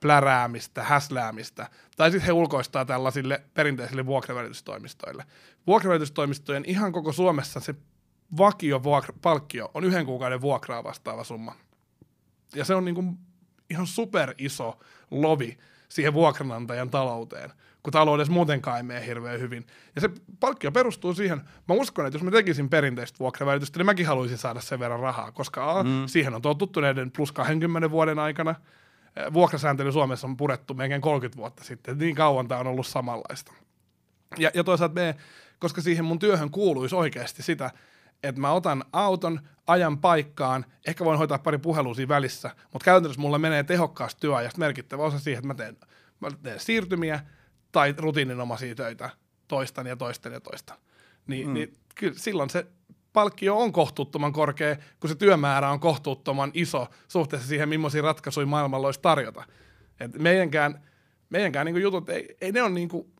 [0.00, 5.24] pläräämistä, häsläämistä, tai sitten he ulkoistaa tällaisille perinteisille vuokravälitystoimistoille.
[5.66, 7.74] Vuokravälitystoimistojen ihan koko Suomessa se
[8.38, 11.54] vakio vuokra, palkkio on yhden kuukauden vuokraa vastaava summa.
[12.54, 13.18] Ja se on niin kuin
[13.70, 14.78] ihan super iso
[15.10, 17.50] lovi siihen vuokranantajan talouteen
[17.82, 19.66] kun taloudessa muutenkaan ei mene hirveän hyvin.
[19.94, 24.06] Ja se palkkio perustuu siihen, mä uskon, että jos mä tekisin perinteistä vuokravälitystä, niin mäkin
[24.06, 26.06] haluaisin saada sen verran rahaa, koska mm.
[26.06, 28.54] siihen on totuttu näiden plus 20 vuoden aikana.
[29.32, 33.52] Vuokrasääntely Suomessa on purettu melkein 30 vuotta sitten, niin kauan tämä on ollut samanlaista.
[34.38, 35.16] Ja, ja toisaalta me,
[35.58, 37.70] koska siihen mun työhön kuuluisi oikeasti sitä,
[38.22, 43.20] että mä otan auton, ajan paikkaan, ehkä voin hoitaa pari puhelua siinä välissä, mutta käytännössä
[43.20, 45.76] mulla menee tehokkaasti työajasta merkittävä osa siihen, että mä teen,
[46.20, 47.20] mä teen siirtymiä,
[47.72, 49.10] tai rutiininomaisia töitä
[49.48, 50.76] toistan ja toistan ja toistan.
[51.26, 51.54] Niin, mm.
[51.54, 52.66] niin kyllä silloin se
[53.12, 58.88] palkkio on kohtuuttoman korkea, kun se työmäärä on kohtuuttoman iso suhteessa siihen, millaisia ratkaisuja maailmalla
[58.88, 59.44] olisi tarjota.
[60.00, 60.88] Et meidänkään
[61.30, 63.12] meidänkään niin jutut, ei, ei, ne ole niin kuin,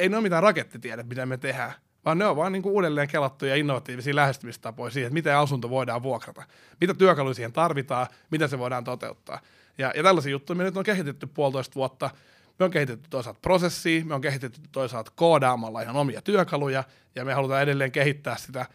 [0.00, 1.72] ei ne ole mitään rakettitiede, mitä me tehdään,
[2.06, 6.02] vaan ne on vaan niin kuin uudelleen kelattuja innovatiivisia lähestymistapoja siihen, että miten asunto voidaan
[6.02, 6.42] vuokrata,
[6.80, 9.40] mitä työkaluja siihen tarvitaan, miten se voidaan toteuttaa.
[9.78, 12.10] Ja, ja tällaisia juttuja me nyt on kehitetty puolitoista vuotta.
[12.58, 17.34] Me on kehitetty toisaalta prosessia, me on kehitetty toisaalta koodaamalla ihan omia työkaluja, ja me
[17.34, 18.66] halutaan edelleen kehittää sitä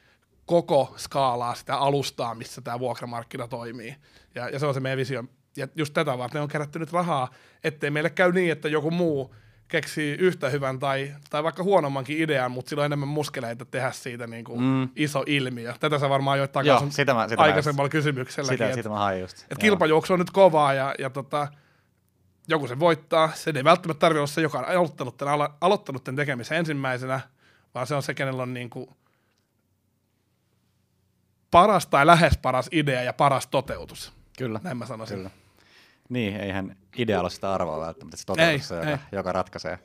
[0.46, 3.96] koko skaalaa, sitä alustaa, missä tämä vuokramarkkina toimii.
[4.36, 5.24] Ja, ja se on se meidän visio.
[5.58, 9.36] Ja just tätä varten on kerätty nyt rahaa, ettei meille käy niin, että joku muu
[9.72, 14.28] keksii yhtä hyvän tai, tai vaikka huonommankin idean, mutta sillä on enemmän muskeleita tehdä siitä
[14.28, 14.90] niin kuin mm.
[14.96, 15.74] iso ilmiö.
[15.80, 18.52] Tätä sä varmaan ajoit takaisin Joo, sitä mä, sitä aikaisemmalla kysymyksellä.
[18.52, 19.46] Sitä, sitä mä hain just.
[19.50, 21.48] Et kilpajuoksu on nyt kovaa ja, ja tota,
[22.48, 23.32] joku se voittaa.
[23.34, 27.20] Se ei välttämättä tarvitse olla se, joka on aloittanut tämän, aloittanut tämän tekemisen ensimmäisenä,
[27.76, 28.90] vaan se on se, kenellä on niin kuin
[31.52, 34.14] paras tai lähes paras idea ja paras toteutus.
[34.38, 34.60] Kyllä.
[34.64, 35.18] Näin mä sanoisin.
[35.18, 35.41] Kyllä.
[36.12, 38.98] Niin, eihän idea ole sitä arvoa välttämättä, se toteutus, ei, joka, ei.
[39.12, 39.80] joka ratkaisee.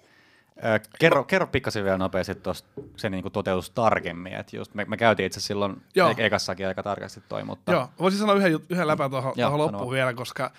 [0.56, 4.96] Ö, kerro, kerro pikkasen vielä nopeasti tuosta se niinku toteutus tarkemmin, että just me, me
[4.96, 6.10] käytiin itse silloin Joo.
[6.10, 7.72] E- ekassakin aika tarkasti toi, mutta...
[7.72, 10.50] Joo, voisin sanoa yhden, yhden läpän tuohon loppuun vielä, koska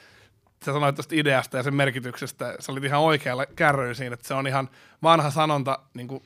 [0.65, 4.33] sä sanoit tuosta ideasta ja sen merkityksestä, sä olit ihan oikealla kärryyn siinä, että se
[4.33, 4.69] on ihan
[5.03, 6.23] vanha sanonta, niin kuin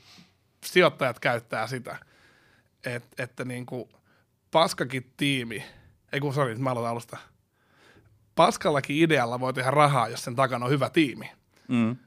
[0.66, 1.98] sijoittajat käyttää sitä,
[2.86, 3.90] että, että niin kuin
[4.52, 5.64] paskakin tiimi,
[6.14, 7.18] ei kun sori, mä aloitan alusta,
[8.36, 11.32] paskallakin idealla voi tehdä rahaa, jos sen takana on hyvä tiimi.
[11.68, 11.98] Mm.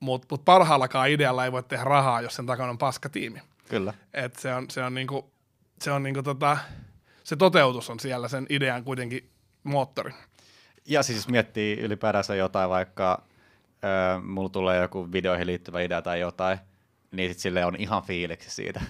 [0.00, 3.42] Mutta mut parhaallakaan idealla ei voi tehdä rahaa, jos sen takana on paska tiimi.
[3.68, 3.94] Kyllä.
[4.14, 5.32] Et se on, se on, niinku,
[5.80, 6.58] se, on niinku tota,
[7.24, 9.30] se toteutus on siellä sen idean kuitenkin
[9.62, 10.12] moottori.
[10.86, 13.22] Ja siis miettii ylipäätänsä jotain, vaikka
[13.84, 16.58] äh, mulla tulee joku videoihin liittyvä idea tai jotain,
[17.10, 18.80] niin sit sille on ihan fiiliksi siitä.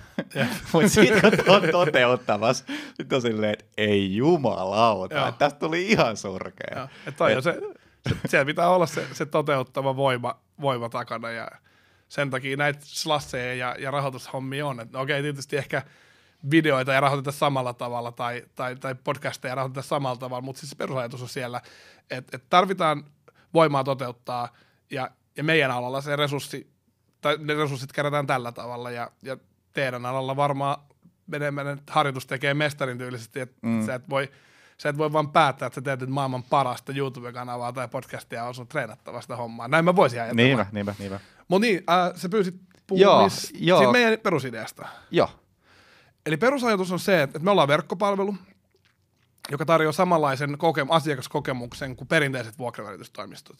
[0.72, 6.16] Mutta sitten kun on toteuttamassa, sitten on silleen, että ei jumalauta, että tästä tuli ihan
[6.16, 6.88] surkea.
[7.06, 7.60] Että et, se,
[8.08, 11.48] se, siellä pitää olla se, se toteuttava voima, voima takana ja
[12.08, 14.80] sen takia näitä slasseja ja, ja rahoitushommia on.
[14.80, 15.82] Että okei, tietysti ehkä
[16.50, 20.76] videoita ja rahoiteta samalla tavalla tai, tai, tai podcasteja rahoiteta samalla tavalla, mutta siis se
[20.76, 21.60] perusajatus on siellä,
[22.10, 23.04] että, että tarvitaan
[23.54, 24.48] voimaa toteuttaa
[24.90, 26.70] ja, ja meidän alalla se resurssi
[27.20, 29.36] tai ne resurssit kerätään tällä tavalla ja, ja
[29.72, 30.76] teidän alalla varmaan
[31.32, 33.86] enemmän harjoitus tekee mestarin tyylisesti, että mm.
[33.86, 34.30] sä et voi
[34.78, 38.54] sä et voi vaan päättää, että sä teet nyt maailman parasta YouTube-kanavaa tai podcastia on
[38.54, 39.68] sun treenattavasta hommaa.
[39.68, 40.42] Näin mä voisin ajatella.
[40.42, 41.20] Niinpä, niinpä, niinpä.
[41.48, 42.54] Mutta niin, äh, sä pyysit
[42.86, 44.88] puhua siitä meidän perusideasta.
[45.10, 45.30] Joo.
[46.26, 48.34] Eli perusajatus on se, että me ollaan verkkopalvelu,
[49.50, 53.56] joka tarjoaa samanlaisen koke- asiakaskokemuksen kuin perinteiset vuokravälitystoimistot.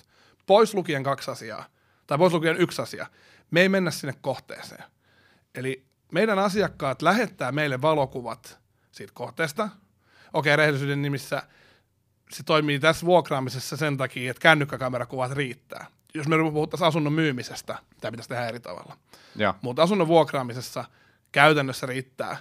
[0.46, 1.64] Pois lukien kaksi asiaa,
[2.06, 3.06] tai pois lukien yksi asia
[3.50, 4.84] me ei mennä sinne kohteeseen.
[5.54, 8.58] Eli meidän asiakkaat lähettää meille valokuvat
[8.92, 9.68] siitä kohteesta.
[10.32, 11.42] Okei, rehellisyyden nimissä
[12.30, 15.86] se toimii tässä vuokraamisessa sen takia, että kännykkäkamerakuvat riittää.
[16.14, 18.96] Jos me puhuttaisiin asunnon myymisestä, tämä pitäisi tehdä eri tavalla.
[19.62, 20.84] Mutta asunnon vuokraamisessa
[21.32, 22.36] käytännössä riittää,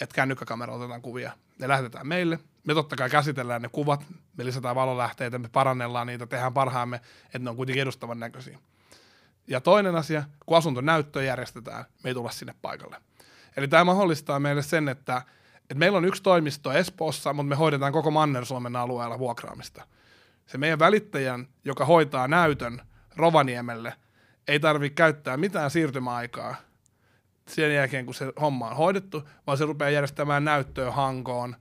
[0.00, 1.32] että kännykkäkamera otetaan kuvia.
[1.58, 2.38] Ne lähetetään meille.
[2.64, 4.04] Me totta kai käsitellään ne kuvat,
[4.36, 8.58] me lisätään valolähteitä, me parannellaan niitä, tehdään parhaamme, että ne on kuitenkin edustavan näköisiä.
[9.46, 12.96] Ja toinen asia, kun asuntonäyttö järjestetään, me ei tulla sinne paikalle.
[13.56, 15.22] Eli tämä mahdollistaa meille sen, että,
[15.60, 19.86] että meillä on yksi toimisto Espoossa, mutta me hoidetaan koko Manner-Suomen alueella vuokraamista.
[20.46, 22.82] Se meidän välittäjän, joka hoitaa näytön
[23.16, 23.94] Rovaniemelle,
[24.48, 26.54] ei tarvitse käyttää mitään siirtymäaikaa
[27.48, 31.56] sen jälkeen, kun se homma on hoidettu, vaan se rupeaa järjestämään näyttöä Hankoon,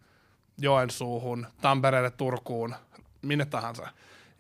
[0.57, 2.75] Joensuuhun, Tampereelle, Turkuun,
[3.21, 3.87] minne tahansa.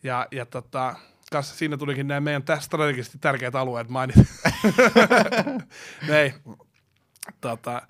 [0.03, 0.95] Ja, ja tota,
[1.33, 4.15] kanssa siinä tulikin nämä meidän strategisesti tärkeät alueet mainit.
[6.07, 6.33] Nei,
[7.41, 7.81] tota,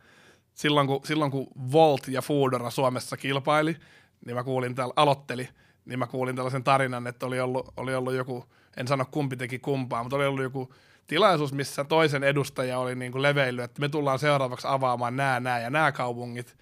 [0.54, 3.78] silloin, kun, silloin kun Volt ja Foodora Suomessa kilpaili,
[4.26, 5.50] niin mä kuulin, täällä, aloitteli,
[5.86, 8.46] niin mä kuulin tällaisen tarinan, että oli ollut, oli ollut joku,
[8.78, 10.74] en sano kumpi teki kumpaa, mutta oli ollut joku
[11.08, 15.60] tilaisuus, missä toisen edustaja oli niin kuin leveillyt, että me tullaan seuraavaksi avaamaan nämä, nämä
[15.60, 16.58] ja nämä kaupungit.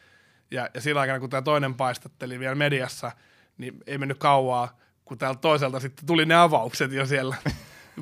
[0.52, 3.12] Ja, ja sillä aikana, kun tämä toinen paistatteli vielä mediassa,
[3.58, 4.81] niin ei mennyt kauaa,
[5.12, 7.36] kun täältä toiselta sitten tuli ne avaukset jo siellä.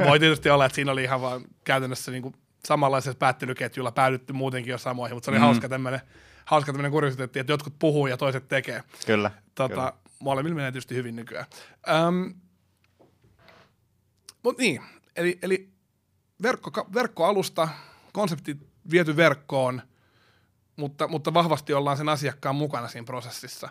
[0.07, 4.71] Voi tietysti olla, että siinä oli ihan vaan käytännössä niin kuin samanlaisessa päättelyketjulla päädytty muutenkin
[4.71, 5.43] jo samoihin, mutta se oli mm.
[5.43, 6.01] hauska tämmöinen
[6.45, 8.83] hauska tämmöinen kuriositeetti, että jotkut puhuu ja toiset tekee.
[9.05, 9.31] Kyllä.
[9.55, 9.93] Tota, kyllä.
[10.19, 11.45] Molemmilla menee tietysti hyvin nykyään.
[12.07, 12.33] Um,
[14.43, 14.81] mutta niin,
[15.15, 15.69] eli, eli
[16.41, 17.69] verkko, verkkoalusta,
[18.13, 18.57] konsepti
[18.91, 19.81] viety verkkoon,
[20.75, 23.69] mutta, mutta vahvasti ollaan sen asiakkaan mukana siinä prosessissa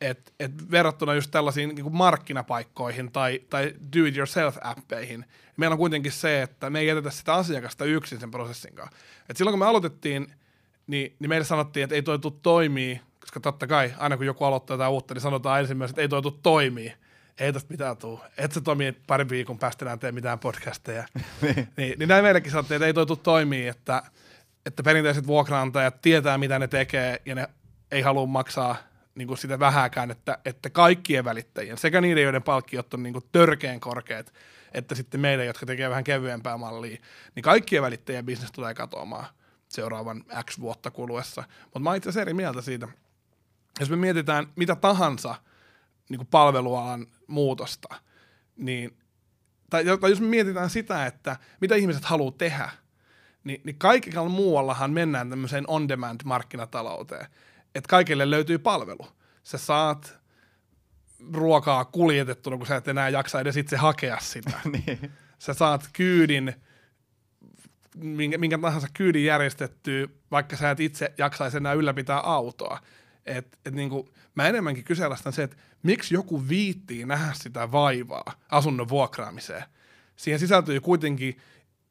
[0.00, 5.24] et, et verrattuna just tällaisiin niin markkinapaikkoihin tai, tai do-it-yourself-appeihin,
[5.56, 8.96] meillä on kuitenkin se, että me ei jätetä sitä asiakasta yksin sen prosessin kanssa.
[9.28, 10.34] Et silloin kun me aloitettiin,
[10.86, 14.44] niin, niin meille sanottiin, että ei toi tuu toimii, koska totta kai aina kun joku
[14.44, 16.94] aloittaa jotain uutta, niin sanotaan ensin myös, että ei toi tuu toimii.
[17.38, 18.20] Ei tästä mitään tuu.
[18.38, 21.04] Et se toimii parin viikon päästä enää tee mitään podcasteja.
[21.76, 24.02] niin, niin näin meillekin sanottiin, että ei toi tuu toimii, että
[24.66, 27.48] että perinteiset vuokraantajat tietää, mitä ne tekee, ja ne
[27.90, 28.76] ei halua maksaa
[29.18, 33.24] niin kuin sitä vähääkään, että, että kaikkien välittäjien, sekä niiden, joiden palkkiot on niin kuin
[33.32, 34.34] törkeän korkeat,
[34.72, 36.98] että sitten meidän, jotka tekee vähän kevyempää mallia,
[37.34, 39.26] niin kaikkien välittäjien bisnes tulee katoamaan
[39.68, 41.44] seuraavan X vuotta kuluessa.
[41.64, 42.88] Mutta mä itse eri mieltä siitä.
[43.80, 45.34] Jos me mietitään mitä tahansa
[46.08, 47.88] niin kuin palvelualan muutosta,
[48.56, 48.96] niin,
[49.70, 52.70] tai, tai jos me mietitään sitä, että mitä ihmiset haluaa tehdä,
[53.44, 57.26] niin, niin kaikilla muuallahan mennään tämmöiseen on-demand-markkinatalouteen.
[57.78, 59.06] Että kaikille löytyy palvelu.
[59.42, 60.18] Sä saat
[61.32, 64.60] ruokaa kuljetettuna, kun sä et enää jaksa edes itse hakea sitä.
[64.86, 65.12] niin.
[65.38, 66.54] Sä saat kyydin,
[67.94, 72.80] minkä, minkä tahansa kyydin järjestettyä, vaikka sä et itse jaksaisi enää ylläpitää autoa.
[73.26, 78.88] Et, et niinku, mä enemmänkin kyseenalaistan se, että miksi joku viittii nähdä sitä vaivaa asunnon
[78.88, 79.64] vuokraamiseen.
[80.16, 81.38] Siihen sisältyy kuitenkin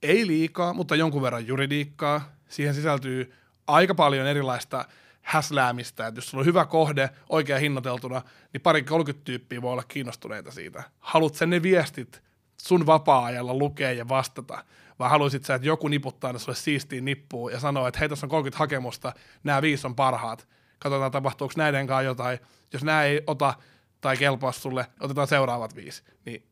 [0.02, 2.32] ei liikaa, mutta jonkun verran juridiikkaa.
[2.50, 3.34] Siihen sisältyy
[3.68, 4.86] aika paljon erilaista
[5.28, 8.22] häsläämistä, että jos sulla on hyvä kohde oikein hinnoiteltuna,
[8.54, 10.84] niin pari 30 tyyppiä voi olla kiinnostuneita siitä.
[11.00, 12.24] Haluat sen ne viestit
[12.58, 14.66] sun vapaa-ajalla lukea ja vastata,
[15.00, 18.26] vai haluaisit sä, että joku niputtaa ne sulle siistiin nippuun ja sanoo, että hei, tässä
[18.26, 19.14] on 30 hakemusta,
[19.44, 20.48] nämä viisi on parhaat,
[20.80, 22.40] katsotaan tapahtuuko näiden kanssa jotain,
[22.74, 23.54] jos nämä ei ota
[24.02, 26.04] tai kelpaa sulle, otetaan seuraavat viisi.
[26.26, 26.44] Niin,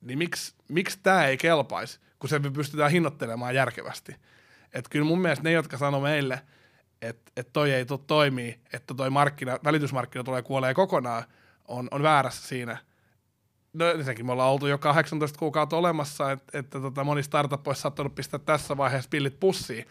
[0.00, 4.16] niin miksi, miksi tämä ei kelpaisi, kun se pystytään hinnoittelemaan järkevästi?
[4.72, 6.42] Että kyllä mun mielestä ne, jotka sanoo meille,
[7.02, 11.24] että et toi ei tule toimii, että toi markkina, välitysmarkkina tulee kuolee kokonaan,
[11.68, 12.78] on, on väärässä siinä.
[13.72, 17.80] No ensinnäkin me ollaan oltu jo 18 kuukautta olemassa, että, että tota, moni startup olisi
[17.80, 19.86] saattanut pistää tässä vaiheessa pillit pussiin,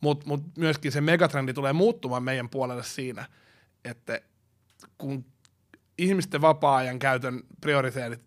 [0.00, 3.26] mutta mut myöskin se megatrendi tulee muuttumaan meidän puolelle siinä,
[3.84, 4.20] että
[4.98, 5.24] kun
[5.98, 8.20] ihmisten vapaa-ajan käytön prioriteetit,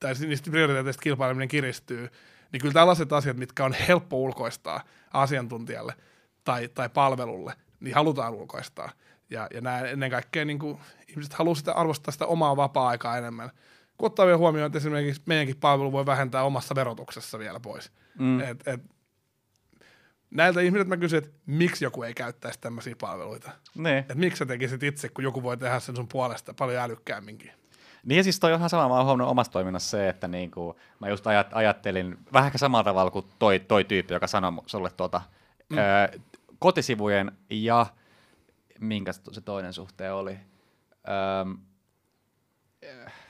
[0.00, 2.08] tai niistä prioriteeteista kilpaileminen kiristyy,
[2.52, 5.94] niin kyllä tällaiset asiat, mitkä on helppo ulkoistaa asiantuntijalle–
[6.44, 8.90] tai, tai palvelulle, niin halutaan ulkoistaa.
[9.30, 10.78] Ja, ja nämä ennen kaikkea niin kuin,
[11.08, 13.50] ihmiset haluavat sitä arvostaa sitä omaa vapaa-aikaa enemmän.
[13.98, 17.92] Kun ottaa vielä huomioon, että esimerkiksi meidänkin palvelu voi vähentää omassa verotuksessa vielä pois.
[18.18, 18.40] Mm.
[18.40, 18.80] Et, et,
[20.30, 23.50] näiltä ihmisiltä mä kysyn, että miksi joku ei käyttäisi tämmöisiä palveluita.
[23.74, 23.98] Niin.
[23.98, 27.52] Et miksi sä tekisit itse, kun joku voi tehdä sen sun puolesta paljon älykkäämminkin.
[28.04, 30.76] Niin ja siis toi on ihan sama, mä oon huomannut omassa toiminnassa se, että niinku,
[31.00, 34.90] mä just ajat, ajattelin vähän ehkä samalla tavalla kuin toi, toi tyyppi, joka sanoi sulle
[34.90, 35.20] tuota,
[35.68, 35.78] mm.
[35.78, 36.20] ö,
[36.64, 37.86] kotisivujen ja
[38.80, 40.38] minkä se toinen suhteen oli?
[41.40, 41.58] Öm,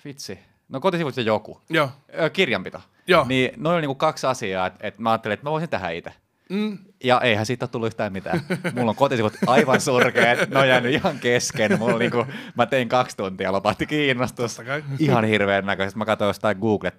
[0.04, 0.38] vitsi.
[0.68, 1.60] No kotisivut ja joku.
[1.70, 1.90] Joo.
[2.20, 2.80] Ö, kirjanpito.
[3.06, 3.24] Joo.
[3.28, 6.12] Niin noin on niinku kaksi asiaa, että et mä ajattelin, että mä voisin tehdä itse.
[6.50, 6.78] Mm.
[7.04, 8.40] Ja eihän siitä ole tullut yhtään mitään.
[8.74, 11.78] Mulla on kotisivut aivan surkeat, ne on jäänyt ihan kesken.
[11.78, 14.60] Mulla niinku, mä tein kaksi tuntia, lopahti kiinnostus.
[14.98, 15.98] Ihan hirveän näköisesti.
[15.98, 16.92] Mä katsoin jostain Google,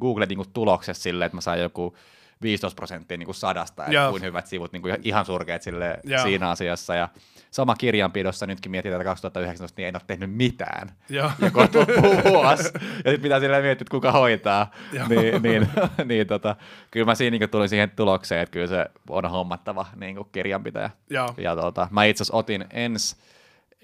[0.00, 1.96] Google niinku tuloksessa silleen, että mä sain joku
[2.42, 6.50] 15 prosenttia niin kuin sadasta, että kuin hyvät sivut, niin kuin ihan surkeat sille siinä
[6.50, 6.94] asiassa.
[6.94, 7.08] Ja
[7.50, 10.90] sama kirjanpidossa, nytkin mietitään että 2019, niin en ole tehnyt mitään.
[11.08, 11.30] Joo.
[11.40, 11.78] Ja kohta
[12.28, 12.64] vuosi.
[12.74, 14.70] ja sitten pitää silleen miettiä, että kuka hoitaa.
[15.08, 15.68] niin, niin,
[16.10, 16.56] niin tota,
[16.90, 20.90] kyllä mä siinä niin tulin siihen tulokseen, että kyllä se on hommattava niin kuin kirjanpitäjä.
[21.10, 21.34] Joo.
[21.36, 23.16] Ja tota, mä itse asiassa otin ensi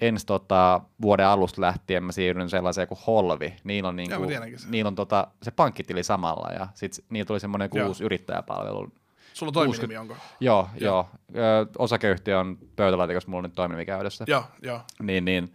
[0.01, 3.53] ensi tota, vuoden alusta lähtien mä siirryn sellaiseen kuin Holvi.
[3.63, 4.25] Niillä on, niinku,
[4.69, 8.87] niillä on tota, se pankkitili samalla ja sitten niillä tuli semmoinen uusi yrittäjäpalvelu.
[9.33, 10.15] Sulla on toiminimi, onko?
[10.39, 11.09] Joo, joo.
[11.33, 11.67] joo.
[11.77, 14.25] Osakeyhtiö on pöytälaatikossa mulla nyt toiminimi käytössä.
[14.27, 14.81] Joo, joo.
[15.01, 15.53] Niin, niin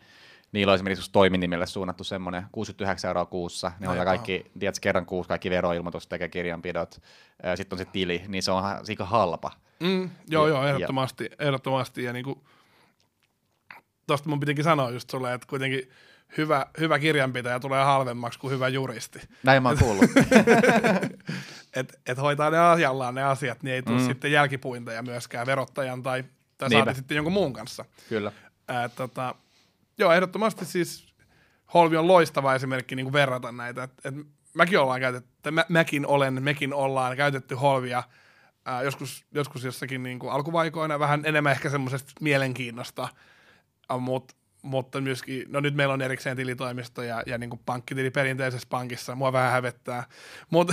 [0.52, 3.72] niillä on esimerkiksi toiminimelle suunnattu semmoinen 69 euroa kuussa.
[3.80, 7.02] Ne on kaikki, tiedätkö, kerran kuussa kaikki veroilmoitus tekee kirjanpidot.
[7.54, 9.50] Sitten on se tili, niin se on aika halpa.
[9.80, 11.24] Mm, joo, ja, joo, ehdottomasti.
[11.24, 12.04] Ja, ehdottomasti.
[12.04, 12.42] Ja niinku,
[14.06, 15.90] tosta mun pitikin sanoa just sulle, että kuitenkin
[16.36, 19.20] hyvä, hyvä kirjanpitäjä tulee halvemmaksi kuin hyvä juristi.
[19.42, 20.10] Näin mä oon kuullut.
[21.76, 24.06] et, et hoitaa ne asiallaan ne asiat, niin ei tule mm.
[24.06, 26.24] sitten jälkipuinteja myöskään verottajan tai,
[26.58, 27.84] tai saati sitten jonkun muun kanssa.
[28.08, 28.32] Kyllä.
[28.68, 29.34] Ää, tota,
[29.98, 31.06] joo, ehdottomasti siis
[31.74, 33.82] Holvi on loistava esimerkki niin kuin verrata näitä.
[33.82, 34.14] Et, et
[34.54, 38.02] mäkin ollaan käytetty, mä, mäkin olen, mekin ollaan käytetty Holvia
[38.64, 43.08] ää, joskus, joskus jossakin niin kuin alkuvaikoina vähän enemmän ehkä semmoisesta mielenkiinnosta–
[43.98, 49.14] mut, mutta myöskin, no nyt meillä on erikseen tilitoimisto ja, ja niin pankkitili perinteisessä pankissa,
[49.14, 50.04] mua vähän hävettää.
[50.50, 50.72] Mut,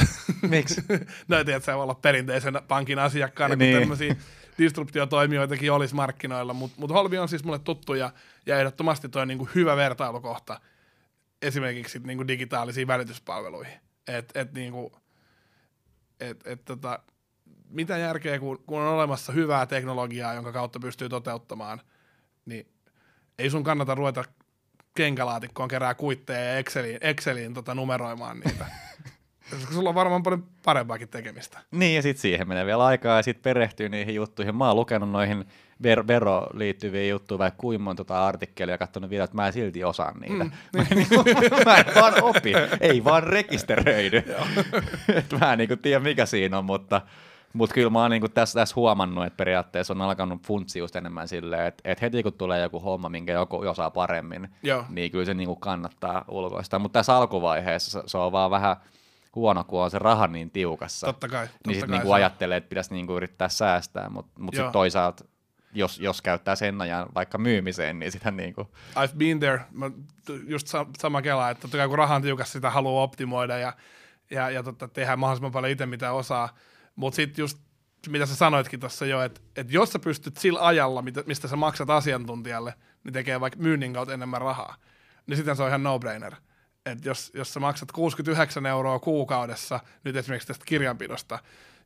[0.49, 0.81] Miksi?
[1.27, 3.73] no ei tiedä, että voi olla perinteisen pankin asiakkaana, niin.
[3.73, 4.15] kun tämmöisiä
[4.57, 8.11] disruptiotoimijoitakin olisi markkinoilla, mutta mut Holvi on siis mulle tuttu ja,
[8.45, 10.59] ja ehdottomasti toi niin hyvä vertailukohta
[11.41, 13.79] esimerkiksi niin digitaalisiin välityspalveluihin.
[14.07, 14.91] Et, et niin kuin,
[16.19, 16.99] et, et tota,
[17.69, 21.81] mitä järkeä, kun, kun on olemassa hyvää teknologiaa, jonka kautta pystyy toteuttamaan,
[22.45, 22.72] niin
[23.43, 24.23] ei sun kannata ruveta
[24.95, 28.65] kenkälaatikkoon kerää kuitteja ja Exceliin, Exceliin tota numeroimaan niitä.
[29.51, 31.59] koska sulla on varmaan paljon parempaakin tekemistä.
[31.71, 34.55] Niin, ja sitten siihen menee vielä aikaa, ja sitten perehtyy niihin juttuihin.
[34.55, 35.45] Mä oon lukenut noihin
[35.83, 39.53] ver- vero liittyviä juttuja, vaikka kuinka monta tota artikkelia ja katsonut videot, että mä en
[39.53, 40.43] silti osaa niitä.
[40.43, 40.51] Mm.
[40.77, 41.23] Mä, en, niinku,
[41.65, 44.23] mä en vaan opi, ei vaan rekisteröidy.
[45.39, 47.01] Mä en niinku tiedä, mikä siinä on, mutta
[47.53, 51.27] mutta kyllä mä oon niinku tässä, tässä huomannut, että periaatteessa on alkanut funtsi just enemmän
[51.27, 54.85] silleen, että, että heti kun tulee joku homma, minkä joku osaa paremmin, Joo.
[54.89, 56.79] niin kyllä se niinku kannattaa ulkoista.
[56.79, 58.75] Mutta tässä alkuvaiheessa se on vaan vähän
[59.35, 61.07] huono, kun on se raha niin tiukassa.
[61.07, 61.47] Totta kai.
[61.47, 64.71] Totta niin sitten niinku se ajattelee, että pitäisi niinku yrittää säästää, mutta mut, mut sitten
[64.71, 65.25] toisaalta,
[65.73, 69.61] jos, jos käyttää sen ajan vaikka myymiseen, niin sitä niinku, I've been there.
[69.71, 69.91] Mä,
[70.47, 73.73] just sa- sama kela, että totta kai kun rahan tiukassa sitä haluaa optimoida ja,
[74.31, 76.49] ja, ja tota, tehdä mahdollisimman paljon itse mitä osaa.
[76.95, 77.57] Mutta sitten just,
[78.09, 81.55] mitä sä sanoitkin tuossa jo, että et jos sä pystyt sillä ajalla, mitä, mistä sä
[81.55, 84.75] maksat asiantuntijalle, niin tekee vaikka myynnin kautta enemmän rahaa,
[85.27, 86.35] niin sitten se on ihan no-brainer.
[86.85, 91.39] Et jos, jos sä maksat 69 euroa kuukaudessa, nyt esimerkiksi tästä kirjanpidosta,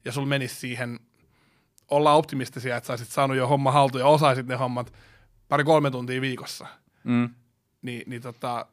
[0.06, 1.00] ja sulla menisi siihen
[1.88, 4.94] olla optimistisia, että sä olisit saanut jo homma haltuun ja osaisit ne hommat
[5.48, 6.68] pari-kolme tuntia viikossa,
[7.04, 7.30] mm,
[7.82, 8.66] niin, niin tota,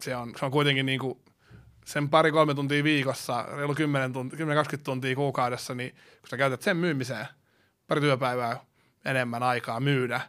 [0.00, 1.22] se, on, se on kuitenkin niinku
[1.86, 4.40] sen pari-kolme tuntia viikossa, reilu 10 tunti, 10-20
[4.84, 7.26] tuntia kuukaudessa, niin kun sä käytät sen myymiseen
[7.86, 8.60] pari työpäivää
[9.04, 10.20] enemmän aikaa myydä,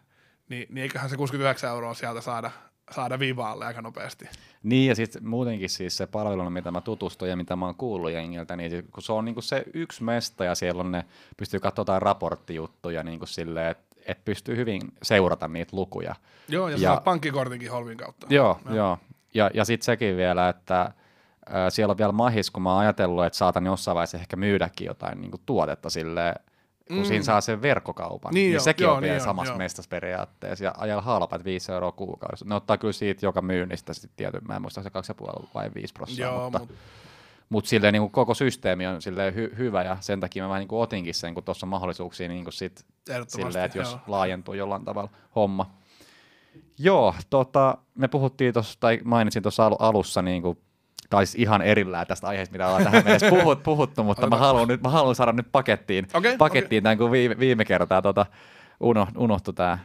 [0.50, 2.52] niin, niin eiköhän se 69 euroa sieltä saada,
[2.92, 4.30] saada viivaalle aika nopeasti.
[4.64, 8.12] Niin, ja sitten muutenkin siis se palvelu, mitä mä tutustun ja mitä mä oon kuullut
[8.12, 11.06] jengiltä, niin sit kun se on niinku se yksi mesta ja siellä on ne,
[11.38, 16.16] pystyy katsomaan jotain raporttijuttuja niinku silleen, että et pystyy hyvin seurata niitä lukuja.
[16.48, 18.28] Joo, ja, Ja- ja saat pankkikortinkin Holvin kautta.
[18.30, 18.76] Joo, joo.
[18.76, 18.98] joo.
[19.34, 20.94] Ja, ja sitten sekin vielä, että
[21.70, 25.22] siellä on vielä mahis, kun mä oon ajatellut, että saatan jossain vaiheessa ehkä myydäkin jotain
[25.22, 26.34] niin tuotetta sille,
[26.88, 27.04] kun mm.
[27.04, 28.34] siinä saa sen verkkokaupan.
[28.34, 29.58] Niin niin joo, sekin joo, on vielä niin samassa joo.
[29.58, 30.66] mestassa periaatteessa.
[30.66, 32.46] Ja ajalla halpa, että 5 euroa kuukaudessa.
[32.46, 34.90] Ne ottaa kyllä siitä joka myynnistä sitten tietyn, mä en muista se
[35.40, 36.70] 2,5 vai 5 prosenttia, mutta, mut,
[37.50, 40.60] mutta silleen niin kuin koko systeemi on silleen hy- hyvä ja sen takia mä vähän
[40.60, 42.86] niin kuin otinkin sen, kun tuossa on mahdollisuuksia niin kuin sit
[43.28, 44.00] silleen, että jos joo.
[44.08, 45.72] laajentuu jollain tavalla homma.
[46.80, 50.58] Joo, tota, me puhuttiin tuossa, tai mainitsin tuossa al- alussa, niin kuin,
[51.10, 54.68] tai siis ihan erillään tästä aiheesta, mitä ollaan tähän mennessä puhut, puhuttu, mutta mä haluan,
[54.68, 58.26] nyt, mä haluan saada nyt pakettiin, Okei, pakettiin tämän, kun viime, viime kertaa tota,
[58.80, 59.80] uno, unohtui tämä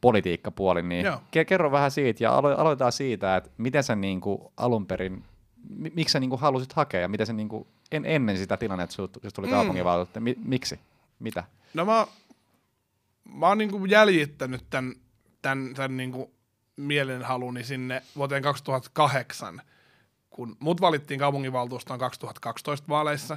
[0.00, 1.16] politiikkapuoli, niin Joo.
[1.36, 5.24] ke- kerro vähän siitä, ja alo- aloitetaan siitä, että miten sä niin kuin, alun perin,
[5.68, 8.56] mi- miksi sä niin kuin, halusit hakea, ja miten sä niin kuin, en, ennen sitä
[8.56, 9.50] tilannetta, sut tuli Mm.
[9.50, 10.80] kaupunginvaltuutettu, mi- miksi,
[11.18, 11.44] mitä?
[11.74, 12.06] No mä,
[13.34, 14.94] mä oon niinku jäljittänyt tämän,
[15.42, 16.30] tämän, tämän niinku
[16.76, 19.62] mielenhaluni sinne vuoteen 2008,
[20.38, 23.36] kun mut valittiin kaupunginvaltuustoon 2012 vaaleissa,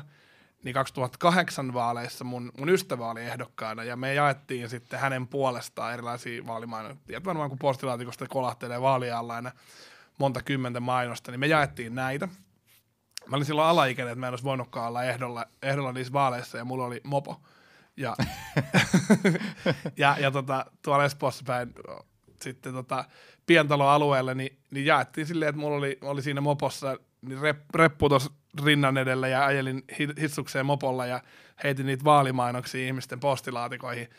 [0.64, 6.48] niin 2008 vaaleissa mun, mun ystävä oli ehdokkaana ja me jaettiin sitten hänen puolestaan erilaisia
[6.48, 7.24] vaalimainoksia.
[7.26, 9.52] Varmaan kun postilaatikosta kolahtelee vaalien alla aina
[10.18, 12.28] monta kymmentä mainosta, niin me jaettiin näitä.
[13.28, 16.66] Mä olin silloin alaikäinen, että mä en olisi voinutkaan olla ehdolla, ehdolla niissä vaaleissa ja
[16.66, 17.42] mulla oli mopo.
[17.98, 18.16] Ja,
[19.98, 21.74] ja, ja tota, tuolla Espoossa päin
[22.42, 23.06] sitten tota,
[23.46, 28.32] pientaloalueelle, niin, niin jaettiin silleen, että mulla oli, oli siinä mopossa niin rep, reppu tuossa
[28.66, 31.24] rinnan edellä ja ajelin hi- hitsukseen mopolla ja
[31.64, 34.10] heitin niitä vaalimainoksia ihmisten postilaatikoihin.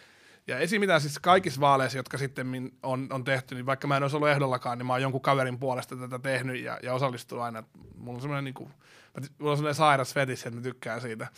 [0.47, 0.81] Ja esim.
[0.81, 4.29] mitä siis kaikissa vaaleissa, jotka sitten on, on tehty, niin vaikka mä en olisi ollut
[4.29, 7.63] ehdollakaan, niin mä oon jonkun kaverin puolesta tätä tehnyt ja, ja osallistunut aina.
[7.97, 11.29] Mulla on semmoinen mä ty- mulla on semmoinen sairas fetis, että mä tykkään siitä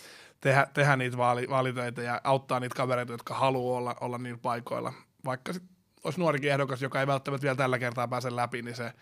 [0.41, 4.93] tehdä, tehdä niitä vaali, vaalitöitä ja auttaa niitä kavereita, jotka haluaa olla, olla niillä paikoilla.
[5.25, 5.74] Vaikka sit
[6.05, 8.93] olisi nuorikin ehdokas, joka ei välttämättä vielä tällä kertaa pääse läpi, niin se,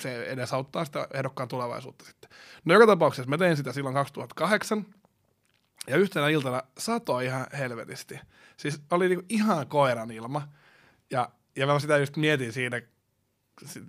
[0.00, 2.30] se edesauttaa sitä ehdokkaan tulevaisuutta sitten.
[2.64, 4.86] No joka tapauksessa mä tein sitä silloin 2008,
[5.86, 8.20] ja yhtenä iltana satoi ihan helvetisti.
[8.56, 10.48] Siis oli niinku ihan koiran ilma.
[11.10, 12.82] Ja, ja mä sitä just mietin siinä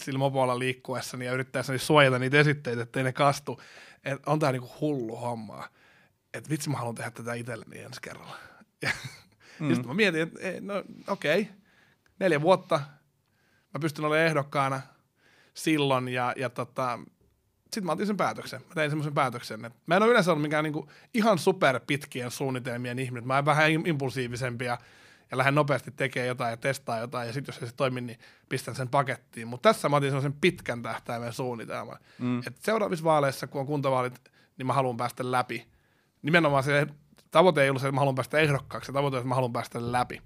[0.02, 3.62] sillä mopolla liikkuessani ja yrittäessäni suojata niitä esitteitä, ettei ne kastu.
[4.04, 5.68] Että on tää niinku hullu hommaa.
[6.34, 8.38] Että vitsi mä haluan tehdä tätä itselleni ensi kerralla.
[8.82, 9.70] Ja mm.
[9.70, 11.54] just mä mietin, että ei, no okei, okay.
[12.20, 12.80] Neljä vuotta
[13.74, 14.82] mä pystyn olemaan ehdokkaana
[15.54, 17.00] silloin ja, ja tota,
[17.64, 18.62] sitten mä otin sen päätöksen.
[18.68, 22.32] Mä tein semmoisen päätöksen, että mä en ole yleensä ollut mikään niinku ihan super pitkien
[22.32, 23.28] suunnitelmien ihminen.
[23.28, 24.78] Mä oon vähän im- impulsiivisempi ja,
[25.32, 28.20] ja lähden nopeasti tekemään jotain ja testaa jotain ja sitten jos ei se toimi, niin
[28.50, 29.48] pistän sen pakettiin.
[29.48, 31.98] Mutta tässä mä otin semmoisen pitkän tähtäimen suunnitelman.
[32.20, 32.40] Mm.
[32.48, 34.22] Et seuraavissa vaaleissa, kun on kuntavaalit,
[34.58, 35.68] niin mä haluan päästä läpi.
[36.22, 36.88] Nimenomaan se
[37.32, 39.54] tavoite ei ollut se, että mä haluan päästä ehdokkaaksi, se tavoite on, että mä haluan
[39.54, 40.22] päästä läpi.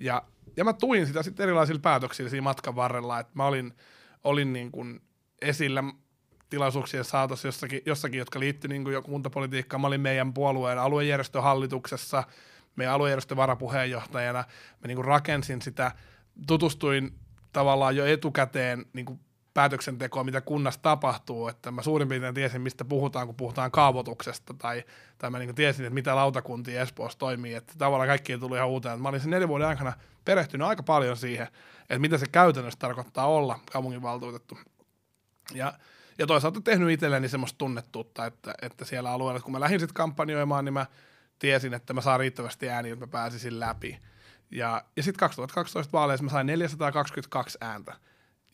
[0.00, 0.22] Ja,
[0.56, 3.74] ja mä tuin sitä sitten erilaisilla päätöksillä siinä matkan varrella, että mä olin,
[4.24, 5.00] olin niin kuin
[5.42, 5.84] esillä
[6.50, 9.80] tilaisuuksien saatossa jossakin, jossakin jotka liittyi niin kuin kuntapolitiikkaan.
[9.80, 12.24] Mä olin meidän puolueen aluejärjestön hallituksessa,
[12.76, 14.44] meidän aluejärjestön varapuheenjohtajana.
[14.80, 15.92] Mä niin kuin rakensin sitä,
[16.46, 17.18] tutustuin
[17.52, 19.20] tavallaan jo etukäteen niin kuin
[19.58, 24.84] päätöksentekoa, mitä kunnassa tapahtuu, että mä suurin piirtein tiesin, mistä puhutaan, kun puhutaan kaavoituksesta, tai,
[25.18, 29.02] tai mä niin tiesin, että mitä lautakuntia Espoossa toimii, että tavallaan kaikki tullut ihan uuteen.
[29.02, 29.92] Mä olin sen neljän vuoden aikana
[30.24, 31.46] perehtynyt aika paljon siihen,
[31.80, 34.58] että mitä se käytännössä tarkoittaa olla kaupunginvaltuutettu.
[35.54, 35.72] Ja,
[36.18, 40.64] ja toisaalta tehnyt itselleni semmoista tunnettuutta, että, että siellä alueella, kun mä lähdin sitten kampanjoimaan,
[40.64, 40.86] niin mä
[41.38, 43.98] tiesin, että mä saan riittävästi ääniä, että mä pääsisin läpi.
[44.50, 47.94] Ja, ja sitten 2012 vaaleissa mä sain 422 ääntä,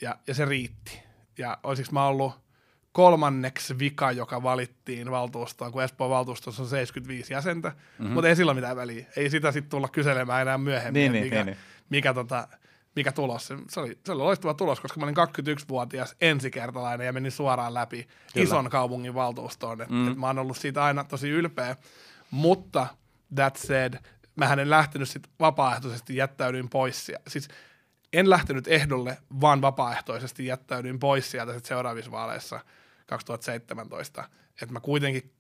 [0.01, 1.03] ja, ja se riitti.
[1.39, 2.45] Ja olisiko mä ollut
[2.93, 8.15] kolmanneksi vika, joka valittiin valtuustoon, kun Espoon valtuustossa on 75 jäsentä, mm-hmm.
[8.15, 9.07] mutta ei sillä mitään väliä.
[9.17, 11.57] Ei sitä sitten tulla kyselemään enää myöhemmin, niin, niin, mikä, niin, niin.
[11.91, 12.49] mikä tota,
[12.97, 13.53] mikä tulos.
[13.69, 18.09] Se oli, se oli loistava tulos, koska mä olin 21-vuotias ensikertalainen ja menin suoraan läpi
[18.33, 18.45] Kyllä.
[18.45, 19.83] ison kaupungin valtuustoon.
[19.83, 20.09] Et, mm.
[20.13, 21.77] et mä oon ollut siitä aina tosi ylpeä.
[22.31, 22.87] Mutta
[23.35, 23.95] that said,
[24.37, 27.13] mä en lähtenyt sit vapaaehtoisesti, jättäydyin pois.
[27.29, 27.49] Siis
[28.19, 32.61] en lähtenyt ehdolle, vaan vapaaehtoisesti jättäydyin pois sieltä sit seuraavissa vaaleissa
[33.07, 34.25] 2017.
[34.63, 35.33] Että mä kuitenkin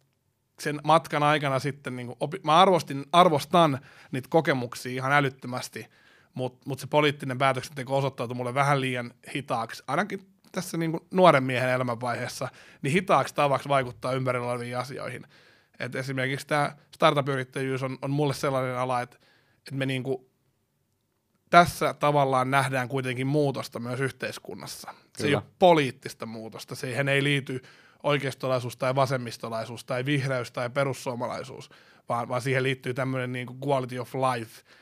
[0.61, 3.79] sen matkan aikana sitten, niin opi, mä arvostin, arvostan
[4.13, 5.87] niitä kokemuksia ihan älyttömästi–
[6.35, 11.71] mutta mut se poliittinen päätöksenteko osoittautui mulle vähän liian hitaaksi, ainakin tässä niin nuoren miehen
[11.71, 12.49] elämänvaiheessa,
[12.83, 15.27] niin hitaaksi tavaksi vaikuttaa ympärillä oleviin asioihin.
[15.79, 19.17] Et esimerkiksi tämä startup-yrittäjyys on, on mulle sellainen ala, että
[19.69, 20.31] et me niinku
[21.59, 24.89] tässä tavallaan nähdään kuitenkin muutosta myös yhteiskunnassa.
[24.91, 25.03] Kyllä.
[25.19, 27.63] Se ei ole poliittista muutosta, siihen ei liity
[28.03, 31.71] oikeistolaisuus tai vasemmistolaisuus tai vihreys tai perussuomalaisuus,
[32.09, 34.63] vaan, vaan siihen liittyy tämmöinen niin quality of life–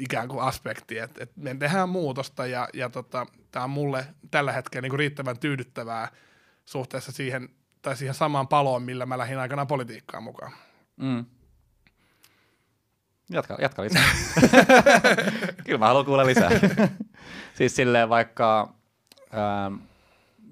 [0.00, 4.52] ikään kuin aspekti, että, että me tehdään muutosta ja, ja tota, tämä on mulle tällä
[4.52, 6.08] hetkellä niin kuin riittävän tyydyttävää
[6.64, 7.48] suhteessa siihen,
[7.82, 10.52] tai siihen samaan paloon, millä mä lähdin aikanaan politiikkaan mukaan.
[10.96, 11.24] Mm.
[13.30, 14.04] Jatka, jatka lisää.
[15.64, 16.50] Kyllä mä haluan kuulla lisää.
[17.58, 18.74] siis silleen vaikka,
[19.34, 19.74] ähm,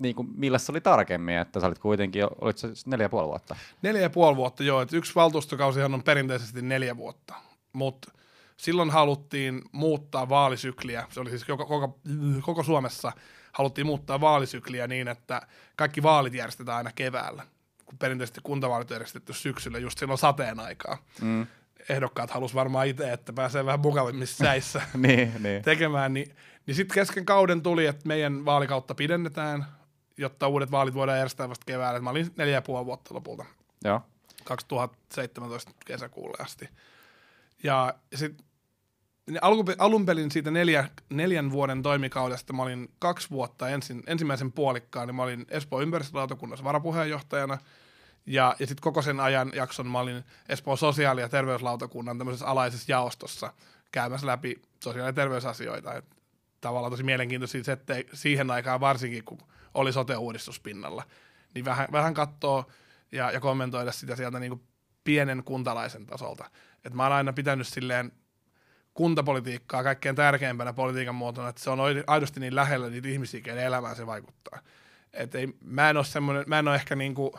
[0.01, 3.29] niin kuin, millä se oli tarkemmin, että sä olit kuitenkin, olit se neljä ja puoli
[3.29, 3.57] vuotta?
[3.83, 4.81] Neljä ja puoli vuotta, joo.
[4.81, 7.35] Että yksi valtuustokausihan on perinteisesti neljä vuotta,
[7.73, 8.13] mutta
[8.57, 11.99] silloin haluttiin muuttaa vaalisykliä, se oli siis koko, koko,
[12.43, 13.13] koko Suomessa
[13.53, 15.43] haluttiin muuttaa vaalisykliä niin, että
[15.77, 17.47] kaikki vaalit järjestetään aina keväällä,
[17.87, 20.99] kun perinteisesti kuntavaalit on järjestetty syksyllä just silloin sateen aikaa.
[21.21, 21.47] Mm.
[21.89, 25.63] Ehdokkaat halus varmaan itse, että pääsee vähän mukavimmissa säissä niin, niin.
[25.63, 26.37] tekemään, niin,
[26.67, 29.67] niin sitten kesken kauden tuli, että meidän vaalikautta pidennetään,
[30.17, 32.01] jotta uudet vaalit voidaan järjestää vasta keväällä.
[32.01, 33.45] Mä olin neljä ja puoli vuotta lopulta.
[33.85, 34.01] Joo.
[34.45, 36.69] 2017 kesäkuulle asti.
[37.63, 38.49] Ja sitten
[39.29, 39.41] niin
[39.79, 45.15] alun pelin siitä neljä, neljän vuoden toimikaudesta mä olin kaksi vuotta ensin, ensimmäisen puolikkaan, niin
[45.15, 47.59] mä olin Espoon ympäristölautakunnassa varapuheenjohtajana,
[48.29, 52.93] ja, ja sitten koko sen ajan jakson mä olin Espoon sosiaali- ja terveyslautakunnan tämmöisessä alaisessa
[52.93, 53.53] jaostossa
[53.93, 55.95] käymässä läpi sosiaali- ja terveysasioita.
[55.95, 56.05] Et
[56.61, 59.39] tavallaan tosi mielenkiintoisia se, että siihen aikaan varsinkin, kun
[59.75, 61.03] oli sote-uudistus pinnalla,
[61.55, 62.65] niin vähän, vähän katsoo
[63.13, 64.63] ja, ja kommentoida sitä sieltä niin kuin
[65.05, 66.51] pienen kuntalaisen tasolta.
[66.85, 68.13] Et mä oon aina pitänyt silleen
[68.95, 73.97] kuntapolitiikkaa kaikkein tärkeimpänä politiikan muotona, että se on aidosti niin lähellä niitä ihmisiä, kenen elämään
[73.97, 74.59] se vaikuttaa.
[75.13, 77.39] Et ei, mä en ole semmoinen, mä en ole ehkä niinku,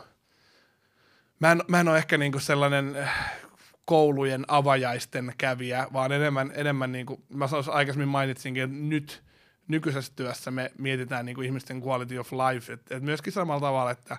[1.40, 3.40] mä en, mä en ole ehkä niinku sellainen äh,
[3.84, 9.22] koulujen avajaisten kävijä, vaan enemmän, enemmän niin kuin mä aikaisemmin mainitsinkin, että nyt
[9.68, 13.90] nykyisessä työssä me mietitään niin kuin ihmisten quality of life, että et myöskin samalla tavalla,
[13.90, 14.16] että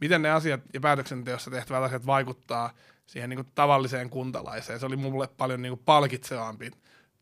[0.00, 2.70] miten ne asiat ja päätöksenteossa tehtävät asiat vaikuttaa
[3.06, 4.80] siihen niin kuin tavalliseen kuntalaiseen.
[4.80, 6.70] Se oli mulle paljon niin kuin palkitsevampi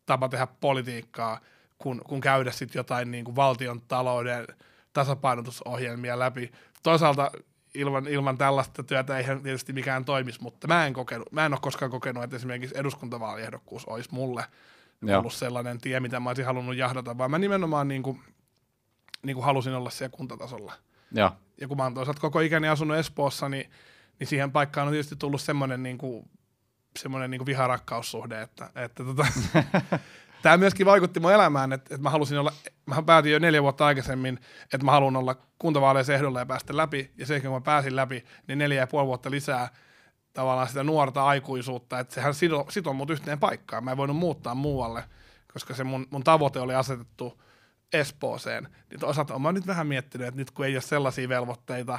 [0.06, 1.40] tapa tehdä politiikkaa,
[1.78, 4.46] kun, kun käydä sitten jotain niin kuin valtion talouden
[4.92, 6.52] tasapainotusohjelmia läpi.
[6.82, 7.30] Toisaalta
[7.74, 11.60] ilman, ilman tällaista työtä ei tietysti mikään toimisi, mutta mä en, kokenut, mä en ole
[11.62, 14.44] koskaan kokenut, että esimerkiksi eduskuntavaaliehdokkuus olisi mulle
[15.02, 15.18] Joo.
[15.18, 18.20] ollut sellainen tie, mitä mä olisin halunnut jahdata, vaan mä nimenomaan niin kuin,
[19.22, 20.72] niin kuin halusin olla siellä kuntatasolla.
[21.12, 21.30] Joo.
[21.60, 23.70] Ja kun mä oon toisaalta koko ikäni asunut Espoossa, niin,
[24.18, 26.30] niin siihen paikkaan on tietysti tullut semmoinen niin kuin
[26.98, 29.26] semmoinen niin viharakkaussuhde, että, että tota,
[30.42, 32.52] tämä myöskin vaikutti mun elämään, että, että mä halusin olla,
[32.86, 37.10] mä päätin jo neljä vuotta aikaisemmin, että mä haluan olla kuntavaaleissa ehdolla ja päästä läpi,
[37.16, 39.68] ja sen kun mä pääsin läpi, niin neljä ja puoli vuotta lisää
[40.32, 44.54] tavallaan sitä nuorta aikuisuutta, että sehän sitoo, sitoo mut yhteen paikkaan, mä en voinut muuttaa
[44.54, 45.04] muualle,
[45.52, 47.42] koska se mun, mun tavoite oli asetettu
[47.92, 51.98] Espooseen, niin toisaalta olen nyt vähän miettinyt, että nyt kun ei ole sellaisia velvoitteita,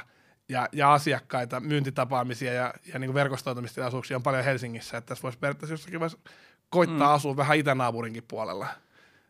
[0.51, 5.73] ja, ja asiakkaita, myyntitapaamisia ja, ja niin verkostoitumistilaisuuksia on paljon Helsingissä, että tässä voisi periaatteessa
[5.73, 6.29] jossakin vaiheessa
[6.71, 7.13] koittaa mm.
[7.13, 8.67] asua vähän itänaapurinkin puolella.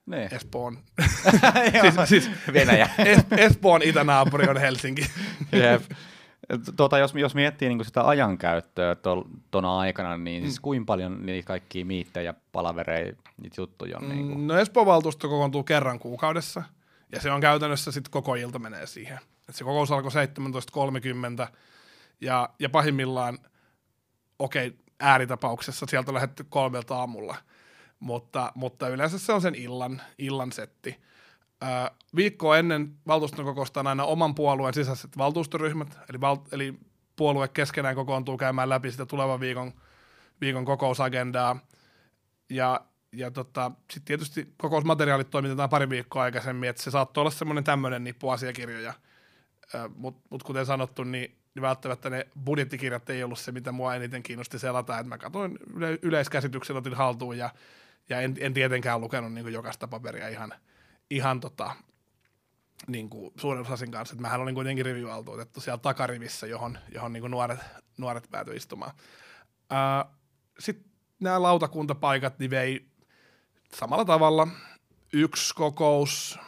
[0.06, 0.30] Ne.
[0.32, 0.78] Espoon.
[1.82, 2.90] siis, siis Venäjä.
[2.98, 5.02] Es, Espoon itänaapuri on Helsinki.
[5.52, 5.84] Jep.
[6.76, 8.96] Tuota, jos, jos miettii niin sitä ajankäyttöä
[9.52, 10.62] tuona aikana, niin siis mm.
[10.62, 14.10] kuinka paljon niitä kaikkia miittejä, palavereja, niitä juttuja on?
[14.10, 14.48] Niin kuin?
[14.48, 16.64] No Espoon valtuusto kokoontuu kerran kuukaudessa–
[17.12, 19.20] Ja se on käytännössä sitten koko ilta menee siihen.
[19.50, 21.54] Et se kokous alkoi 17.30
[22.22, 23.40] ja, ja pahimmillaan,
[24.40, 27.36] okei, okay, ääritapauksessa sieltä on lähdetty kolmelta aamulla,
[28.00, 31.02] mutta, mutta yleensä se on sen illan, illan setti.
[31.64, 31.70] Öö,
[32.16, 36.80] viikkoa ennen valtuuston kokousta on aina oman puolueen sisäiset valtuustoryhmät, eli, val, eli
[37.16, 39.72] puolue keskenään kokoontuu käymään läpi sitä tulevan viikon,
[40.42, 41.60] viikon kokousagendaa.
[42.50, 42.82] Ja,
[43.12, 48.04] ja tota, sitten tietysti kokousmateriaalit toimitetaan pari viikkoa aikaisemmin, että se saattoi olla semmoinen tämmöinen
[48.04, 48.94] nippu asiakirjoja.
[49.96, 54.24] Mutta mut kuten sanottu, niin, niin välttämättä ne budjettikirjat ei ollut se, mitä mua eniten
[54.24, 55.00] kiinnosti selata.
[55.00, 57.50] että mä katsoin yle, yleiskäsityksen, otin haltuun ja,
[58.10, 60.54] ja en, en tietenkään lukenut niin jokaista paperia ihan,
[61.10, 61.76] ihan tota,
[62.88, 64.14] niin kuin osasin kanssa.
[64.14, 67.60] Että mähän olin kuitenkin rivivaltuutettu siellä takarivissä, johon, johon niin kuin nuoret,
[67.98, 68.92] nuoret päätyi istumaan.
[70.60, 72.86] Sitten nämä lautakuntapaikat niin vei
[73.74, 74.48] samalla tavalla
[75.14, 76.40] yksi kokous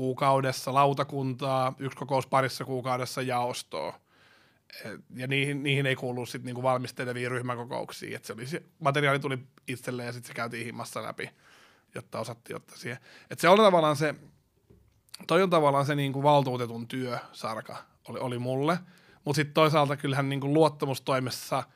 [0.00, 4.00] kuukaudessa lautakuntaa, yksi kokous parissa kuukaudessa jaostoa.
[5.14, 8.16] Ja niihin, niihin ei kuulu sitten niinku valmistelevia ryhmäkokouksia.
[8.16, 9.38] Et se, oli, se materiaali tuli
[9.68, 11.30] itselle ja sitten se käytiin himmassa läpi,
[11.94, 12.98] jotta osattiin ottaa siihen.
[13.30, 14.14] Et se on tavallaan se,
[15.26, 17.76] toi on tavallaan se niinku valtuutetun työ, Sarka,
[18.08, 18.78] oli, oli mulle.
[19.24, 21.62] Mutta sitten toisaalta kyllähän niinku luottamustoimessa–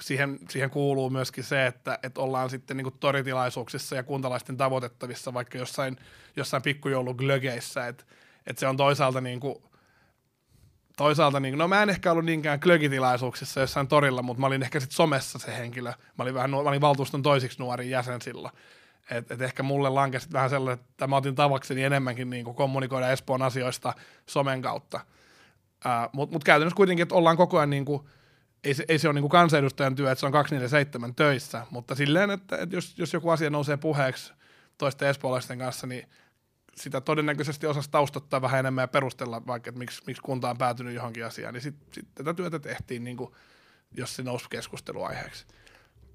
[0.00, 5.58] siihen, siihen kuuluu myöskin se, että, että ollaan sitten niin toritilaisuuksissa ja kuntalaisten tavoitettavissa vaikka
[5.58, 5.96] jossain,
[6.36, 8.04] jossain pikkujouluglögeissä, että,
[8.46, 9.62] että se on toisaalta niin kuin,
[10.98, 14.80] toisaalta, niin, no mä en ehkä ollut niinkään glögitilaisuuksissa jossain torilla, mutta mä olin ehkä
[14.80, 15.90] sitten somessa se henkilö.
[15.90, 18.54] Mä olin, vähän, mä olin valtuuston toisiksi nuori jäsen silloin.
[19.10, 23.42] Et, et ehkä mulle lankesi vähän sellainen, että mä otin tavakseni enemmänkin niin kommunikoida Espoon
[23.42, 23.94] asioista
[24.26, 25.00] somen kautta.
[26.12, 28.08] Mutta mut käytännössä kuitenkin, että ollaan koko ajan niin kuin,
[28.64, 31.94] ei se, ei se ole niin kuin kansanedustajan työ, että se on 247 töissä, mutta
[31.94, 34.32] silleen, että, että jos, jos joku asia nousee puheeksi
[34.78, 36.08] toisten espoolaisten kanssa, niin
[36.76, 40.94] sitä todennäköisesti osasi taustottaa vähän enemmän ja perustella vaikka, että miksi, miksi kunta on päätynyt
[40.94, 43.32] johonkin asiaan, niin sitten sit tätä työtä tehtiin, niin kuin,
[43.96, 45.46] jos se nousi keskusteluaiheeksi.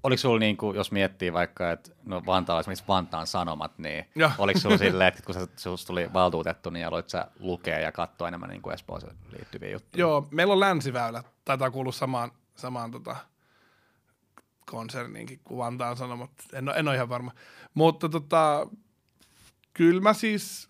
[0.02, 4.30] Oliko sulla, niin kuin, jos miettii vaikka, että no Vantaalla esimerkiksi Vantaan Sanomat, niin ja.
[4.38, 8.50] oliko sulla silleen, että kun sinusta tuli valtuutettu, niin aloit sä lukea ja katsoa enemmän
[8.50, 10.00] niin kuin Espooseen liittyviä juttuja?
[10.00, 13.16] Joo, meillä on länsiväylä, taitaa kuulua samaan, samaan tota,
[14.66, 17.32] konserniinkin kuin Vantaan Sanomat, en, en ole ihan varma.
[17.74, 18.66] Mutta tota,
[19.74, 20.68] kyllä mä siis,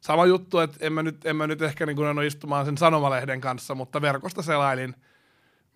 [0.00, 3.40] sama juttu, että en mä nyt, en mä nyt ehkä niin kuin istumaan sen sanomalehden
[3.40, 4.94] kanssa, mutta verkosta selailin,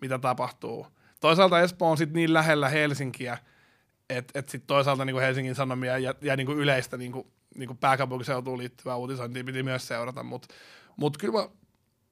[0.01, 0.87] mitä tapahtuu–
[1.21, 3.37] toisaalta Espoo on sitten niin lähellä Helsinkiä,
[4.09, 8.95] että et sitten toisaalta niinku Helsingin Sanomia ja, ja niinku yleistä niinku, niinku pääkaupunkiseutuun liittyvää
[8.95, 10.53] uutisointia piti myös seurata, mutta
[10.95, 11.49] mut kyllä mä,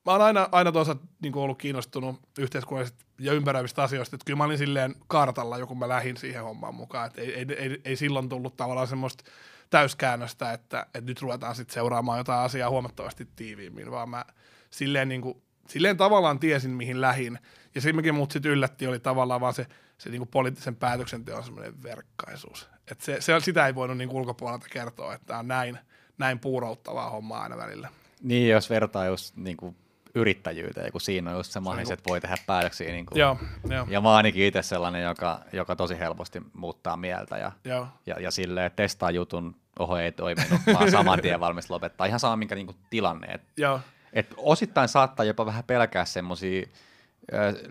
[0.09, 4.43] mä oon aina, aina toisaalta niinku ollut kiinnostunut yhteiskunnallisista ja ympäröivistä asioista, että kyllä mä
[4.43, 8.29] olin silleen kartalla, joku mä lähdin siihen hommaan mukaan, että ei, ei, ei, ei silloin
[8.29, 9.23] tullut tavallaan semmoista
[9.69, 14.25] täyskäännöstä, että, että nyt ruvetaan sitten seuraamaan jotain asiaa huomattavasti tiiviimmin, vaan mä
[14.69, 17.39] silleen, niinku, silleen tavallaan tiesin, mihin lähin,
[17.75, 19.65] ja se, mikä mut sitten yllätti, oli tavallaan vaan se,
[19.97, 22.69] se niinku poliittisen päätöksenteon semmoinen verkkaisuus.
[22.91, 25.79] Et se, se, sitä ei voinut niinku ulkopuolelta kertoa, että tämä on näin,
[26.17, 27.89] näin puurouttavaa hommaa aina välillä.
[28.21, 29.75] Niin, jos vertaa just niinku
[30.15, 32.91] yrittäjyyteen, kun siinä on just se mahdollisuus, että voi tehdä päätöksiä.
[32.91, 33.37] Niin kuin, joo,
[33.69, 33.85] joo.
[33.89, 37.87] Ja mä ainakin itse sellainen, joka, joka tosi helposti muuttaa mieltä ja, joo.
[38.05, 42.07] ja, ja silleen testaa jutun, oho ei toiminut, vaan saman tien valmis lopettaa.
[42.07, 43.27] Ihan sama, minkä niin kuin, tilanne.
[43.27, 43.79] Et, joo.
[44.13, 46.65] Et osittain saattaa jopa vähän pelkää semmoisia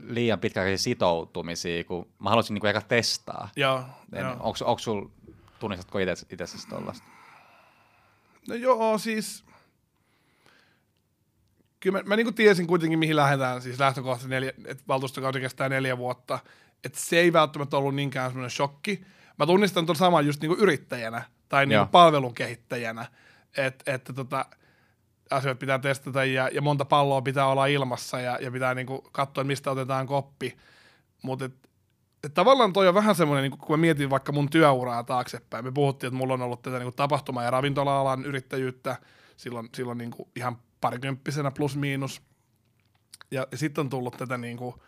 [0.03, 3.49] liian pitkäaikaisia sitoutumisia, kun mä haluaisin niin eka testaa.
[3.57, 3.85] Joo.
[4.41, 5.07] Onko, onko sul,
[5.59, 7.07] tunnistatko itse, itse tuollaista?
[8.49, 9.45] No joo, siis
[11.81, 15.99] kyllä mä, mä niin tiesin kuitenkin, mihin lähdetään, siis lähtökohtaisesti, neljä, että valtuustokausi kestää neljä
[15.99, 16.39] vuotta,
[16.85, 19.05] että se ei välttämättä ollut niinkään semmoinen shokki.
[19.39, 23.07] Mä tunnistan tuon saman just niin yrittäjänä tai niin palvelun kehittäjänä,
[23.57, 24.47] että, että tota,
[25.31, 29.45] asioita pitää testata ja, ja monta palloa pitää olla ilmassa ja, ja pitää niinku katsoa,
[29.45, 30.57] mistä otetaan koppi.
[31.23, 31.55] Mutta et,
[32.25, 35.73] et tavallaan toi on vähän semmoinen, niinku, kun mä mietin vaikka mun työuraa taaksepäin, me
[35.73, 38.97] puhuttiin, että mulla on ollut tätä niinku tapahtuma- ja ravintola-alan yrittäjyyttä
[39.39, 42.23] silloin, silloin niinku ihan parikymppisenä plus miinus.
[43.31, 44.83] Ja, ja sitten on tullut tätä, niinku,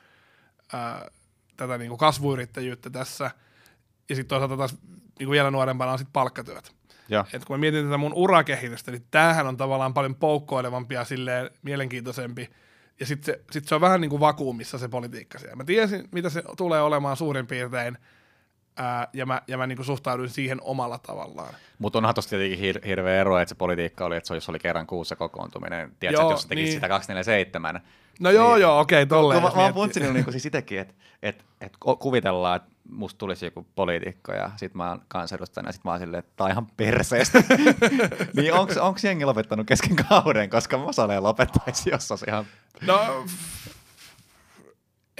[0.72, 1.11] ää,
[1.57, 3.30] tätä niinku kasvuyrittäjyyttä tässä.
[4.09, 4.76] Ja sitten toisaalta taas
[5.18, 6.72] niinku vielä nuorempana on sitten palkkatyöt.
[7.32, 11.51] Et kun mä mietin tätä mun urakehitystä, niin tämähän on tavallaan paljon poukkoilevampi ja silleen
[11.62, 12.51] mielenkiintoisempi.
[13.01, 15.57] Ja sitten se, sit se on vähän niin kuin vakuumissa se politiikka siellä.
[15.57, 17.98] Mä tiesin, mitä se tulee olemaan suurin piirtein,
[18.81, 21.55] ää, ja mä, ja mä niin suhtauduin siihen omalla tavallaan.
[21.78, 24.59] Mutta onhan tuossa tietenkin hir- hirveä ero, että se politiikka oli, että se, jos oli
[24.59, 26.76] kerran kuussa kokoontuminen, tiedätkö, Joo, että jos sä tekisit niin.
[26.76, 27.81] sitä 247,
[28.20, 28.61] No joo, Niin.
[28.62, 29.43] joo, okei, tolleen.
[29.43, 29.74] Mä, mä oon miettii.
[29.83, 34.74] funtsinut niinku siis itekin, että et, et kuvitellaan, että musta tulisi joku poliitikko ja sit
[34.74, 37.43] mä oon kansanedustajana ja sit mä oon silleen, että tää on ihan perseestä.
[38.37, 42.45] niin onks, onks jengi lopettanut kesken kauden, koska mä saleen lopettaisi, jos olisi ihan...
[42.87, 43.24] No,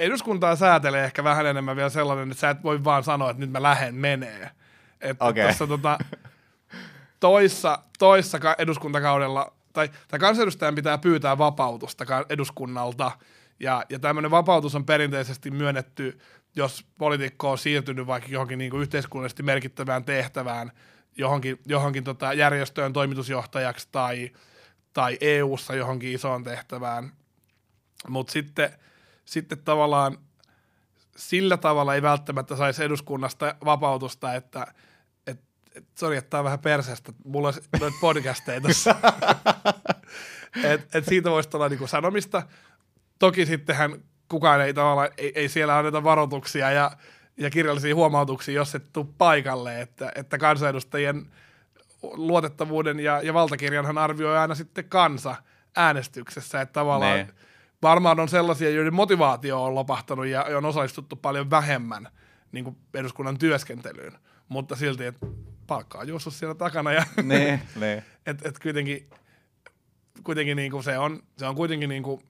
[0.01, 3.51] eduskuntaa säätelee ehkä vähän enemmän vielä sellainen, että sä et voi vaan sanoa, että nyt
[3.51, 4.49] mä lähden menee.
[5.01, 5.43] Että Okei.
[5.43, 5.97] tuossa tota,
[7.19, 13.11] toissa, toissa ka- eduskuntakaudella, tai, tai kansanedustajan pitää pyytää vapautusta eduskunnalta,
[13.59, 16.19] ja, ja tämmöinen vapautus on perinteisesti myönnetty,
[16.55, 20.71] jos poliitikko on siirtynyt vaikka johonkin niin kuin yhteiskunnallisesti merkittävään tehtävään,
[21.17, 24.31] johonkin, johonkin tota järjestöön toimitusjohtajaksi tai,
[24.93, 27.11] tai EU-ssa johonkin isoon tehtävään.
[28.07, 28.71] Mutta sitten,
[29.25, 30.17] sitten tavallaan
[31.15, 34.67] sillä tavalla ei välttämättä saisi eduskunnasta vapautusta, että
[35.27, 35.39] et,
[35.75, 38.95] et, sori, että tämä on vähän perseestä, mulla on noita podcasteja tässä.
[40.63, 42.43] et, et siitä voisi tulla niinku sanomista.
[43.19, 46.91] Toki sittenhän kukaan ei tavallaan, ei, ei siellä anneta varoituksia ja,
[47.37, 51.31] ja kirjallisia huomautuksia, jos et tule paikalle, että, että kansanedustajien
[52.03, 55.35] luotettavuuden ja, ja valtakirjanhan arvioi aina sitten kansa
[55.75, 57.27] äänestyksessä, että tavallaan Nee.
[57.83, 62.07] Varmaan on sellaisia, joiden motivaatio on lopahtanut ja on osallistuttu paljon vähemmän
[62.51, 64.17] niin kuin eduskunnan työskentelyyn,
[64.49, 65.27] mutta silti, että
[65.67, 68.03] palkka on juossut siellä takana ja ne, ne.
[68.25, 69.09] et, et kuitenkin,
[70.23, 72.21] kuitenkin niin kuin se, on, se on kuitenkin niin kuin,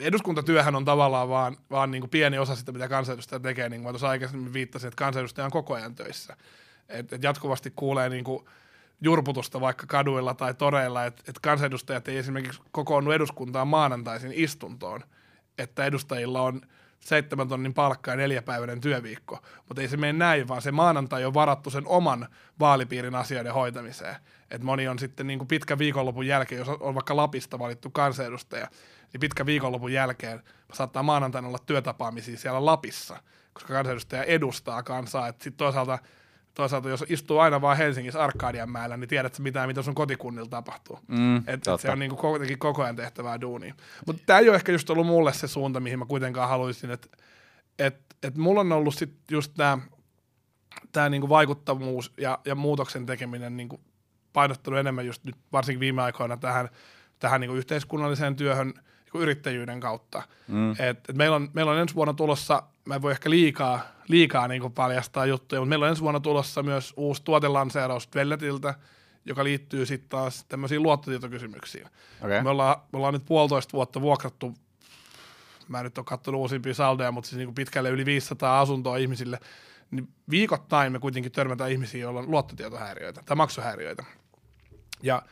[0.00, 3.88] eduskuntatyöhän on tavallaan vaan, vaan niin kuin pieni osa sitä, mitä kansanedustaja tekee, niin kuin
[3.88, 6.36] mä tuossa aikaisemmin viittasin, että kansanedustaja on koko ajan töissä.
[6.88, 8.44] Et, et jatkuvasti kuulee niin kuin
[9.00, 15.04] jurputusta vaikka kaduilla tai toreilla, että et kansanedustajat ei esimerkiksi kokoonnu eduskuntaan maanantaisin istuntoon,
[15.58, 16.60] että edustajilla on
[17.00, 19.38] seitsemän tonnin palkka ja neljäpäiväinen työviikko,
[19.68, 22.28] mutta ei se mene näin, vaan se maanantai on varattu sen oman
[22.60, 24.16] vaalipiirin asioiden hoitamiseen.
[24.50, 28.68] Et moni on sitten niin kuin pitkän viikonlopun jälkeen, jos on vaikka Lapista valittu kansanedustaja,
[29.12, 30.42] niin pitkän viikonlopun jälkeen
[30.72, 33.22] saattaa maanantaina olla työtapaamisia siellä Lapissa,
[33.52, 35.28] koska kansanedustaja edustaa kansaa.
[35.28, 35.98] Sitten toisaalta,
[36.58, 40.98] toisaalta, jos istuu aina vaan Helsingissä Arkadianmäellä, niin tiedät sä mitään, mitä sun kotikunnilla tapahtuu.
[41.08, 43.74] Mm, Et, et se on niinku kuitenkin koko ajan tehtävää duunia.
[44.06, 47.08] Mutta tämä ei ole ehkä just ollut mulle se suunta, mihin mä kuitenkaan haluaisin, että
[47.78, 49.78] et, et mulla on ollut sit just tämä
[50.92, 53.80] tää niinku vaikuttavuus ja, ja muutoksen tekeminen niinku
[54.32, 56.68] painottunut enemmän just nyt varsinkin viime aikoina tähän,
[57.18, 60.22] tähän niinku yhteiskunnalliseen työhön niinku yrittäjyyden kautta.
[60.48, 60.70] Mm.
[60.70, 64.48] Et, et meillä, on, meillä on ensi vuonna tulossa, mä en voi ehkä liikaa, liikaa
[64.48, 68.74] niinku paljastaa juttuja, mutta meillä on ensi vuonna tulossa myös uusi tuotelanseeraus Velletiltä,
[69.24, 71.86] joka liittyy sitten taas tämmöisiin luottotietokysymyksiin.
[72.24, 72.42] Okei.
[72.42, 74.54] Me, ollaan, me ollaan nyt puolitoista vuotta vuokrattu,
[75.68, 79.40] mä en nyt ole katsonut uusimpia saldeja, mutta siis niinku pitkälle yli 500 asuntoa ihmisille,
[79.90, 84.04] niin viikoittain me kuitenkin törmätään ihmisiä, joilla on luottotietohäiriöitä tai maksuhäiriöitä.
[85.02, 85.22] Ja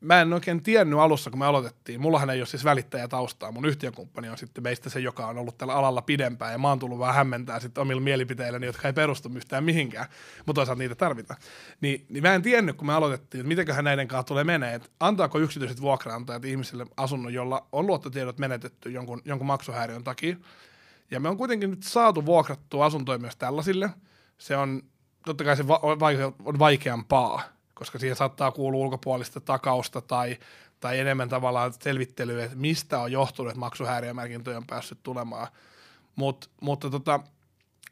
[0.00, 2.00] mä en oikein tiennyt alussa, kun me aloitettiin.
[2.00, 3.52] Mullahan ei ole siis välittäjätaustaa.
[3.52, 6.52] Mun yhtiökumppani on sitten meistä se, joka on ollut tällä alalla pidempään.
[6.52, 10.06] Ja mä oon tullut vähän hämmentää sitten omilla mielipiteilläni, jotka ei perustu yhtään mihinkään.
[10.46, 11.40] Mutta toisaalta niitä tarvitaan.
[11.80, 14.74] Niin, niin mä en tiennyt, kun me aloitettiin, että mitenköhän näiden kanssa tulee menee.
[14.74, 20.36] Että antaako yksityiset vuokraantajat ihmisille asunnon, jolla on luottotiedot menetetty jonkun, jonkun maksuhäiriön takia.
[21.10, 23.90] Ja me on kuitenkin nyt saatu vuokrattua asuntoja myös tällaisille.
[24.38, 24.82] Se on,
[25.24, 25.80] totta kai se va-
[26.44, 27.42] on vaikeampaa,
[27.80, 30.38] koska siihen saattaa kuulua ulkopuolista takausta tai,
[30.80, 35.48] tai enemmän tavallaan selvittelyä, että mistä on johtunut, että maksuhäiriömerkintöjä on päässyt tulemaan.
[36.16, 37.20] Mut, mutta tota,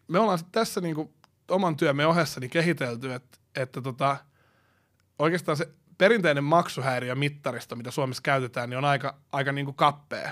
[0.08, 1.12] me ollaan sit tässä niinku
[1.50, 4.16] oman työmme ohessa niin kehitelty, että, että tota,
[5.18, 5.68] oikeastaan se
[5.98, 10.30] perinteinen maksuhäiriömittaristo, mitä Suomessa käytetään, niin on aika, aika niinku kappea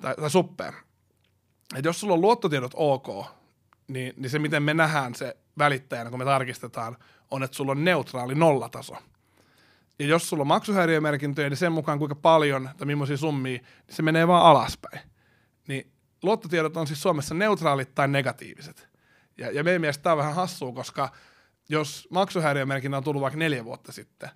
[0.00, 0.72] tai, tai suppea.
[1.76, 3.26] Et jos sulla on luottotiedot ok,
[3.88, 6.96] niin, niin se miten me nähdään se välittäjänä, kun me tarkistetaan,
[7.32, 8.96] on, että sulla on neutraali nollataso.
[9.98, 14.02] Ja jos sulla on maksuhäiriömerkintöjä, niin sen mukaan kuinka paljon tai millaisia summia, niin se
[14.02, 15.00] menee vaan alaspäin.
[15.68, 18.88] Niin luottotiedot on siis Suomessa neutraalit tai negatiiviset.
[19.38, 21.12] Ja, ja meidän mielestä tämä on vähän hassua, koska
[21.68, 24.30] jos maksuhäiriömerkintä on tullut vaikka neljä vuotta sitten,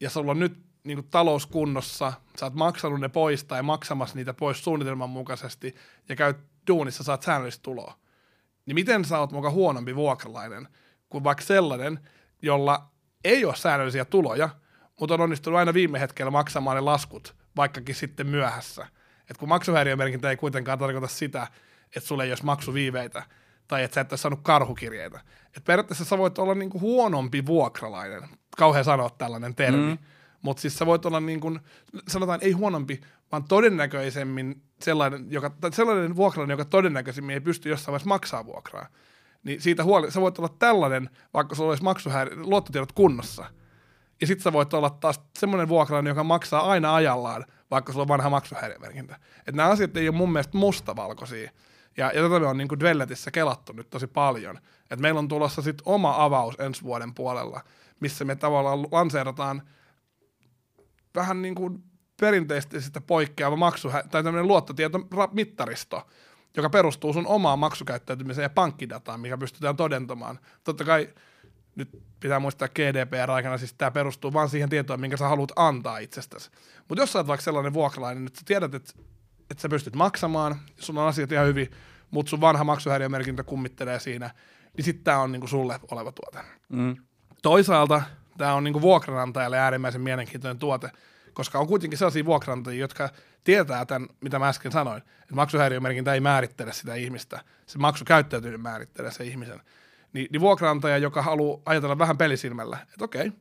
[0.00, 4.16] ja sulla on nyt niin kuin talous kunnossa, sä oot maksanut ne pois tai maksamassa
[4.16, 5.74] niitä pois suunnitelman mukaisesti,
[6.08, 7.98] ja käyt duunissa, saat säännöllistä tuloa,
[8.66, 10.68] niin miten sä oot muka huonompi vuokralainen
[11.08, 12.00] kuin vaikka sellainen,
[12.44, 12.90] jolla
[13.24, 14.48] ei ole säännöllisiä tuloja,
[15.00, 18.86] mutta on onnistunut aina viime hetkellä maksamaan ne laskut, vaikkakin sitten myöhässä.
[19.30, 21.46] Et kun maksuhäiriömerkintä ei kuitenkaan tarkoita sitä,
[21.96, 23.22] että sulla ei olisi maksuviiveitä,
[23.68, 25.20] tai että sä et ole saanut karhukirjeitä.
[25.56, 28.28] Et periaatteessa sä voit olla niinku huonompi vuokralainen.
[28.56, 29.86] Kauhean sanoa tällainen termi.
[29.86, 29.98] Mm.
[30.42, 31.60] Mutta siis sä voit olla niin kuin,
[32.08, 33.00] sanotaan ei huonompi,
[33.32, 38.86] vaan todennäköisemmin sellainen, joka, sellainen vuokralainen, joka todennäköisemmin ei pysty jossain vaiheessa maksaa vuokraa.
[39.44, 43.44] Niin siitä huoli, sä voit olla tällainen, vaikka sulla olisi maksuhäiri, luottotiedot kunnossa.
[44.20, 48.08] Ja sitten sä voit olla taas semmoinen vuokralainen, joka maksaa aina ajallaan, vaikka sulla on
[48.08, 49.16] vanha maksuhäiriömerkintä.
[49.38, 51.50] Että nämä asiat ei ole mun mielestä mustavalkoisia.
[51.96, 54.58] Ja, ja tätä me on niin Dwelletissä kelattu nyt tosi paljon.
[54.82, 57.60] Että meillä on tulossa sitten oma avaus ensi vuoden puolella,
[58.00, 59.62] missä me tavallaan lanseerataan
[61.14, 61.82] vähän niin kuin
[62.20, 66.06] perinteisesti sitä poikkeava maksu, tai tämmöinen luottotietomittaristo,
[66.56, 70.38] joka perustuu sun omaan maksukäyttäytymiseen ja pankkidataan, mikä pystytään todentamaan.
[70.64, 71.08] Totta kai
[71.76, 76.50] nyt pitää muistaa GDPR-aikana, siis tämä perustuu vain siihen tietoon, minkä sä haluat antaa itsestäsi.
[76.88, 78.92] Mutta jos sä oot vaikka sellainen vuokralainen, että sä tiedät, että,
[79.50, 81.70] että sä pystyt maksamaan, sulla on asiat ihan hyvin,
[82.10, 84.30] mutta sun vanha maksuhäiriömerkintä kummittelee siinä,
[84.76, 86.48] niin sitten tämä on niinku sulle oleva tuote.
[86.68, 86.96] Mm.
[87.42, 88.02] Toisaalta
[88.38, 90.90] tämä on niinku vuokranantajalle äärimmäisen mielenkiintoinen tuote,
[91.32, 93.10] koska on kuitenkin sellaisia vuokranantajia, jotka
[93.44, 99.10] tietää tämän, mitä mä äsken sanoin, että maksuhäiriömerkintä ei määrittele sitä ihmistä, se maksukäyttäytyminen määrittelee
[99.10, 99.60] se ihmisen.
[100.12, 103.32] Ni, niin vuokranantaja, joka haluaa ajatella vähän pelisilmällä, että okei,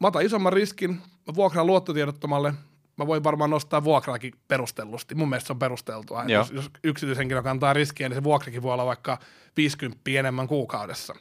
[0.00, 0.90] mä otan isomman riskin,
[1.26, 2.54] mä vuokraan luottotiedottomalle,
[2.96, 5.14] mä voin varmaan nostaa vuokraakin perustellusti.
[5.14, 6.24] Mun mielestä se on perusteltua.
[6.28, 9.18] Jos, jos yksityishenkilö kantaa riskiä, niin se vuokrakin voi olla vaikka
[9.56, 11.14] 50 enemmän kuukaudessa.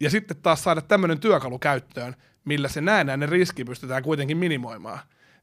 [0.00, 4.98] Ja sitten taas saada tämmöinen työkalu käyttöön, millä se näennäinen riski pystytään kuitenkin minimoimaan.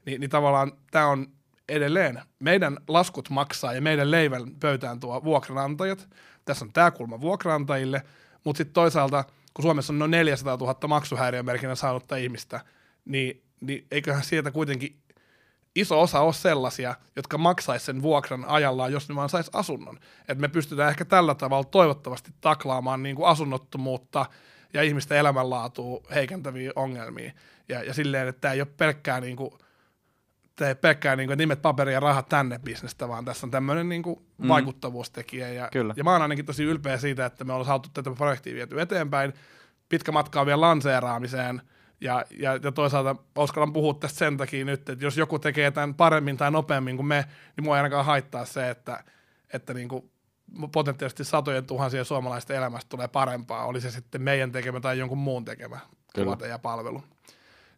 [0.06, 1.26] Ni, niin tavallaan tämä on
[1.68, 6.08] edelleen, meidän laskut maksaa ja meidän leivän pöytään tuo vuokranantajat.
[6.44, 8.02] Tässä on tämä kulma vuokranantajille,
[8.44, 9.24] mutta sitten toisaalta,
[9.54, 12.60] kun Suomessa on noin 400 000 maksuhäiriömerkinnän saanutta ihmistä,
[13.04, 14.96] niin, niin eiköhän sieltä kuitenkin
[15.74, 19.98] iso osa ole sellaisia, jotka maksaisi sen vuokran ajallaan, jos ne vaan saisi asunnon.
[20.28, 24.26] Et me pystytään ehkä tällä tavalla toivottavasti taklaamaan niin kuin asunnottomuutta
[24.74, 27.32] ja ihmisten elämänlaatua heikentäviä ongelmia.
[27.68, 29.50] Ja, ja silleen, että tämä ei ole pelkkää, niin kuin,
[30.60, 34.02] ei pelkkää niin kuin, nimet, paperi ja rahat tänne bisnestä, vaan tässä on tämmöinen niin
[34.02, 34.48] kuin, mm.
[34.48, 35.48] vaikuttavuustekijä.
[35.48, 35.94] Ja, Kyllä.
[35.96, 39.32] ja mä oon ainakin tosi ylpeä siitä, että me ollaan saatu tätä projektia viety eteenpäin.
[39.88, 41.62] Pitkä matka on vielä lanseeraamiseen–
[42.04, 45.94] ja, ja, ja toisaalta uskallan puhua tästä sen takia nyt, että jos joku tekee tämän
[45.94, 47.24] paremmin tai nopeammin kuin me,
[47.56, 49.04] niin mua ei ainakaan haittaa se, että,
[49.52, 50.10] että niin kuin
[50.72, 55.44] potentiaalisesti satojen tuhansien suomalaisten elämästä tulee parempaa, oli se sitten meidän tekemä tai jonkun muun
[55.44, 55.80] tekemä
[56.14, 57.02] tuote ja palvelu.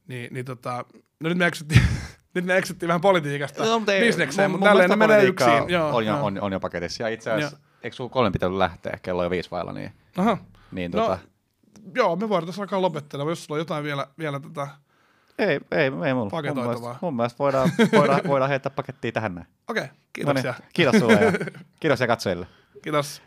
[0.08, 0.84] Niin, niin tota,
[1.20, 1.82] no nyt me eksyttiin,
[2.36, 5.68] nyt me eksyttiin vähän politiikasta no, mutta bisnekseen, mutta tälleen ne menee yksin.
[5.68, 7.02] Joo, on, jo, on, on jo paketissa.
[7.02, 8.98] Ja itse asiassa, eikö sulla kolmen pitänyt lähteä?
[9.02, 10.38] Kello on jo viisi vailla, niin, Aha.
[10.72, 11.18] niin no, tota,
[11.94, 14.68] joo, me voidaan alkaa lopettelemaan, jos sulla on jotain vielä, vielä tätä
[15.38, 16.42] ei, ei, ei mulla.
[16.54, 19.46] Mun mielestä, mun mielestä voidaan, voidaan, voidaan heittää pakettia tähän näin.
[19.68, 20.52] Okei, okay, kiitoksia.
[20.52, 21.32] No niin, kiitos sulle ja
[21.80, 22.46] kiitos ja katsojille.
[22.82, 23.22] Kiitos.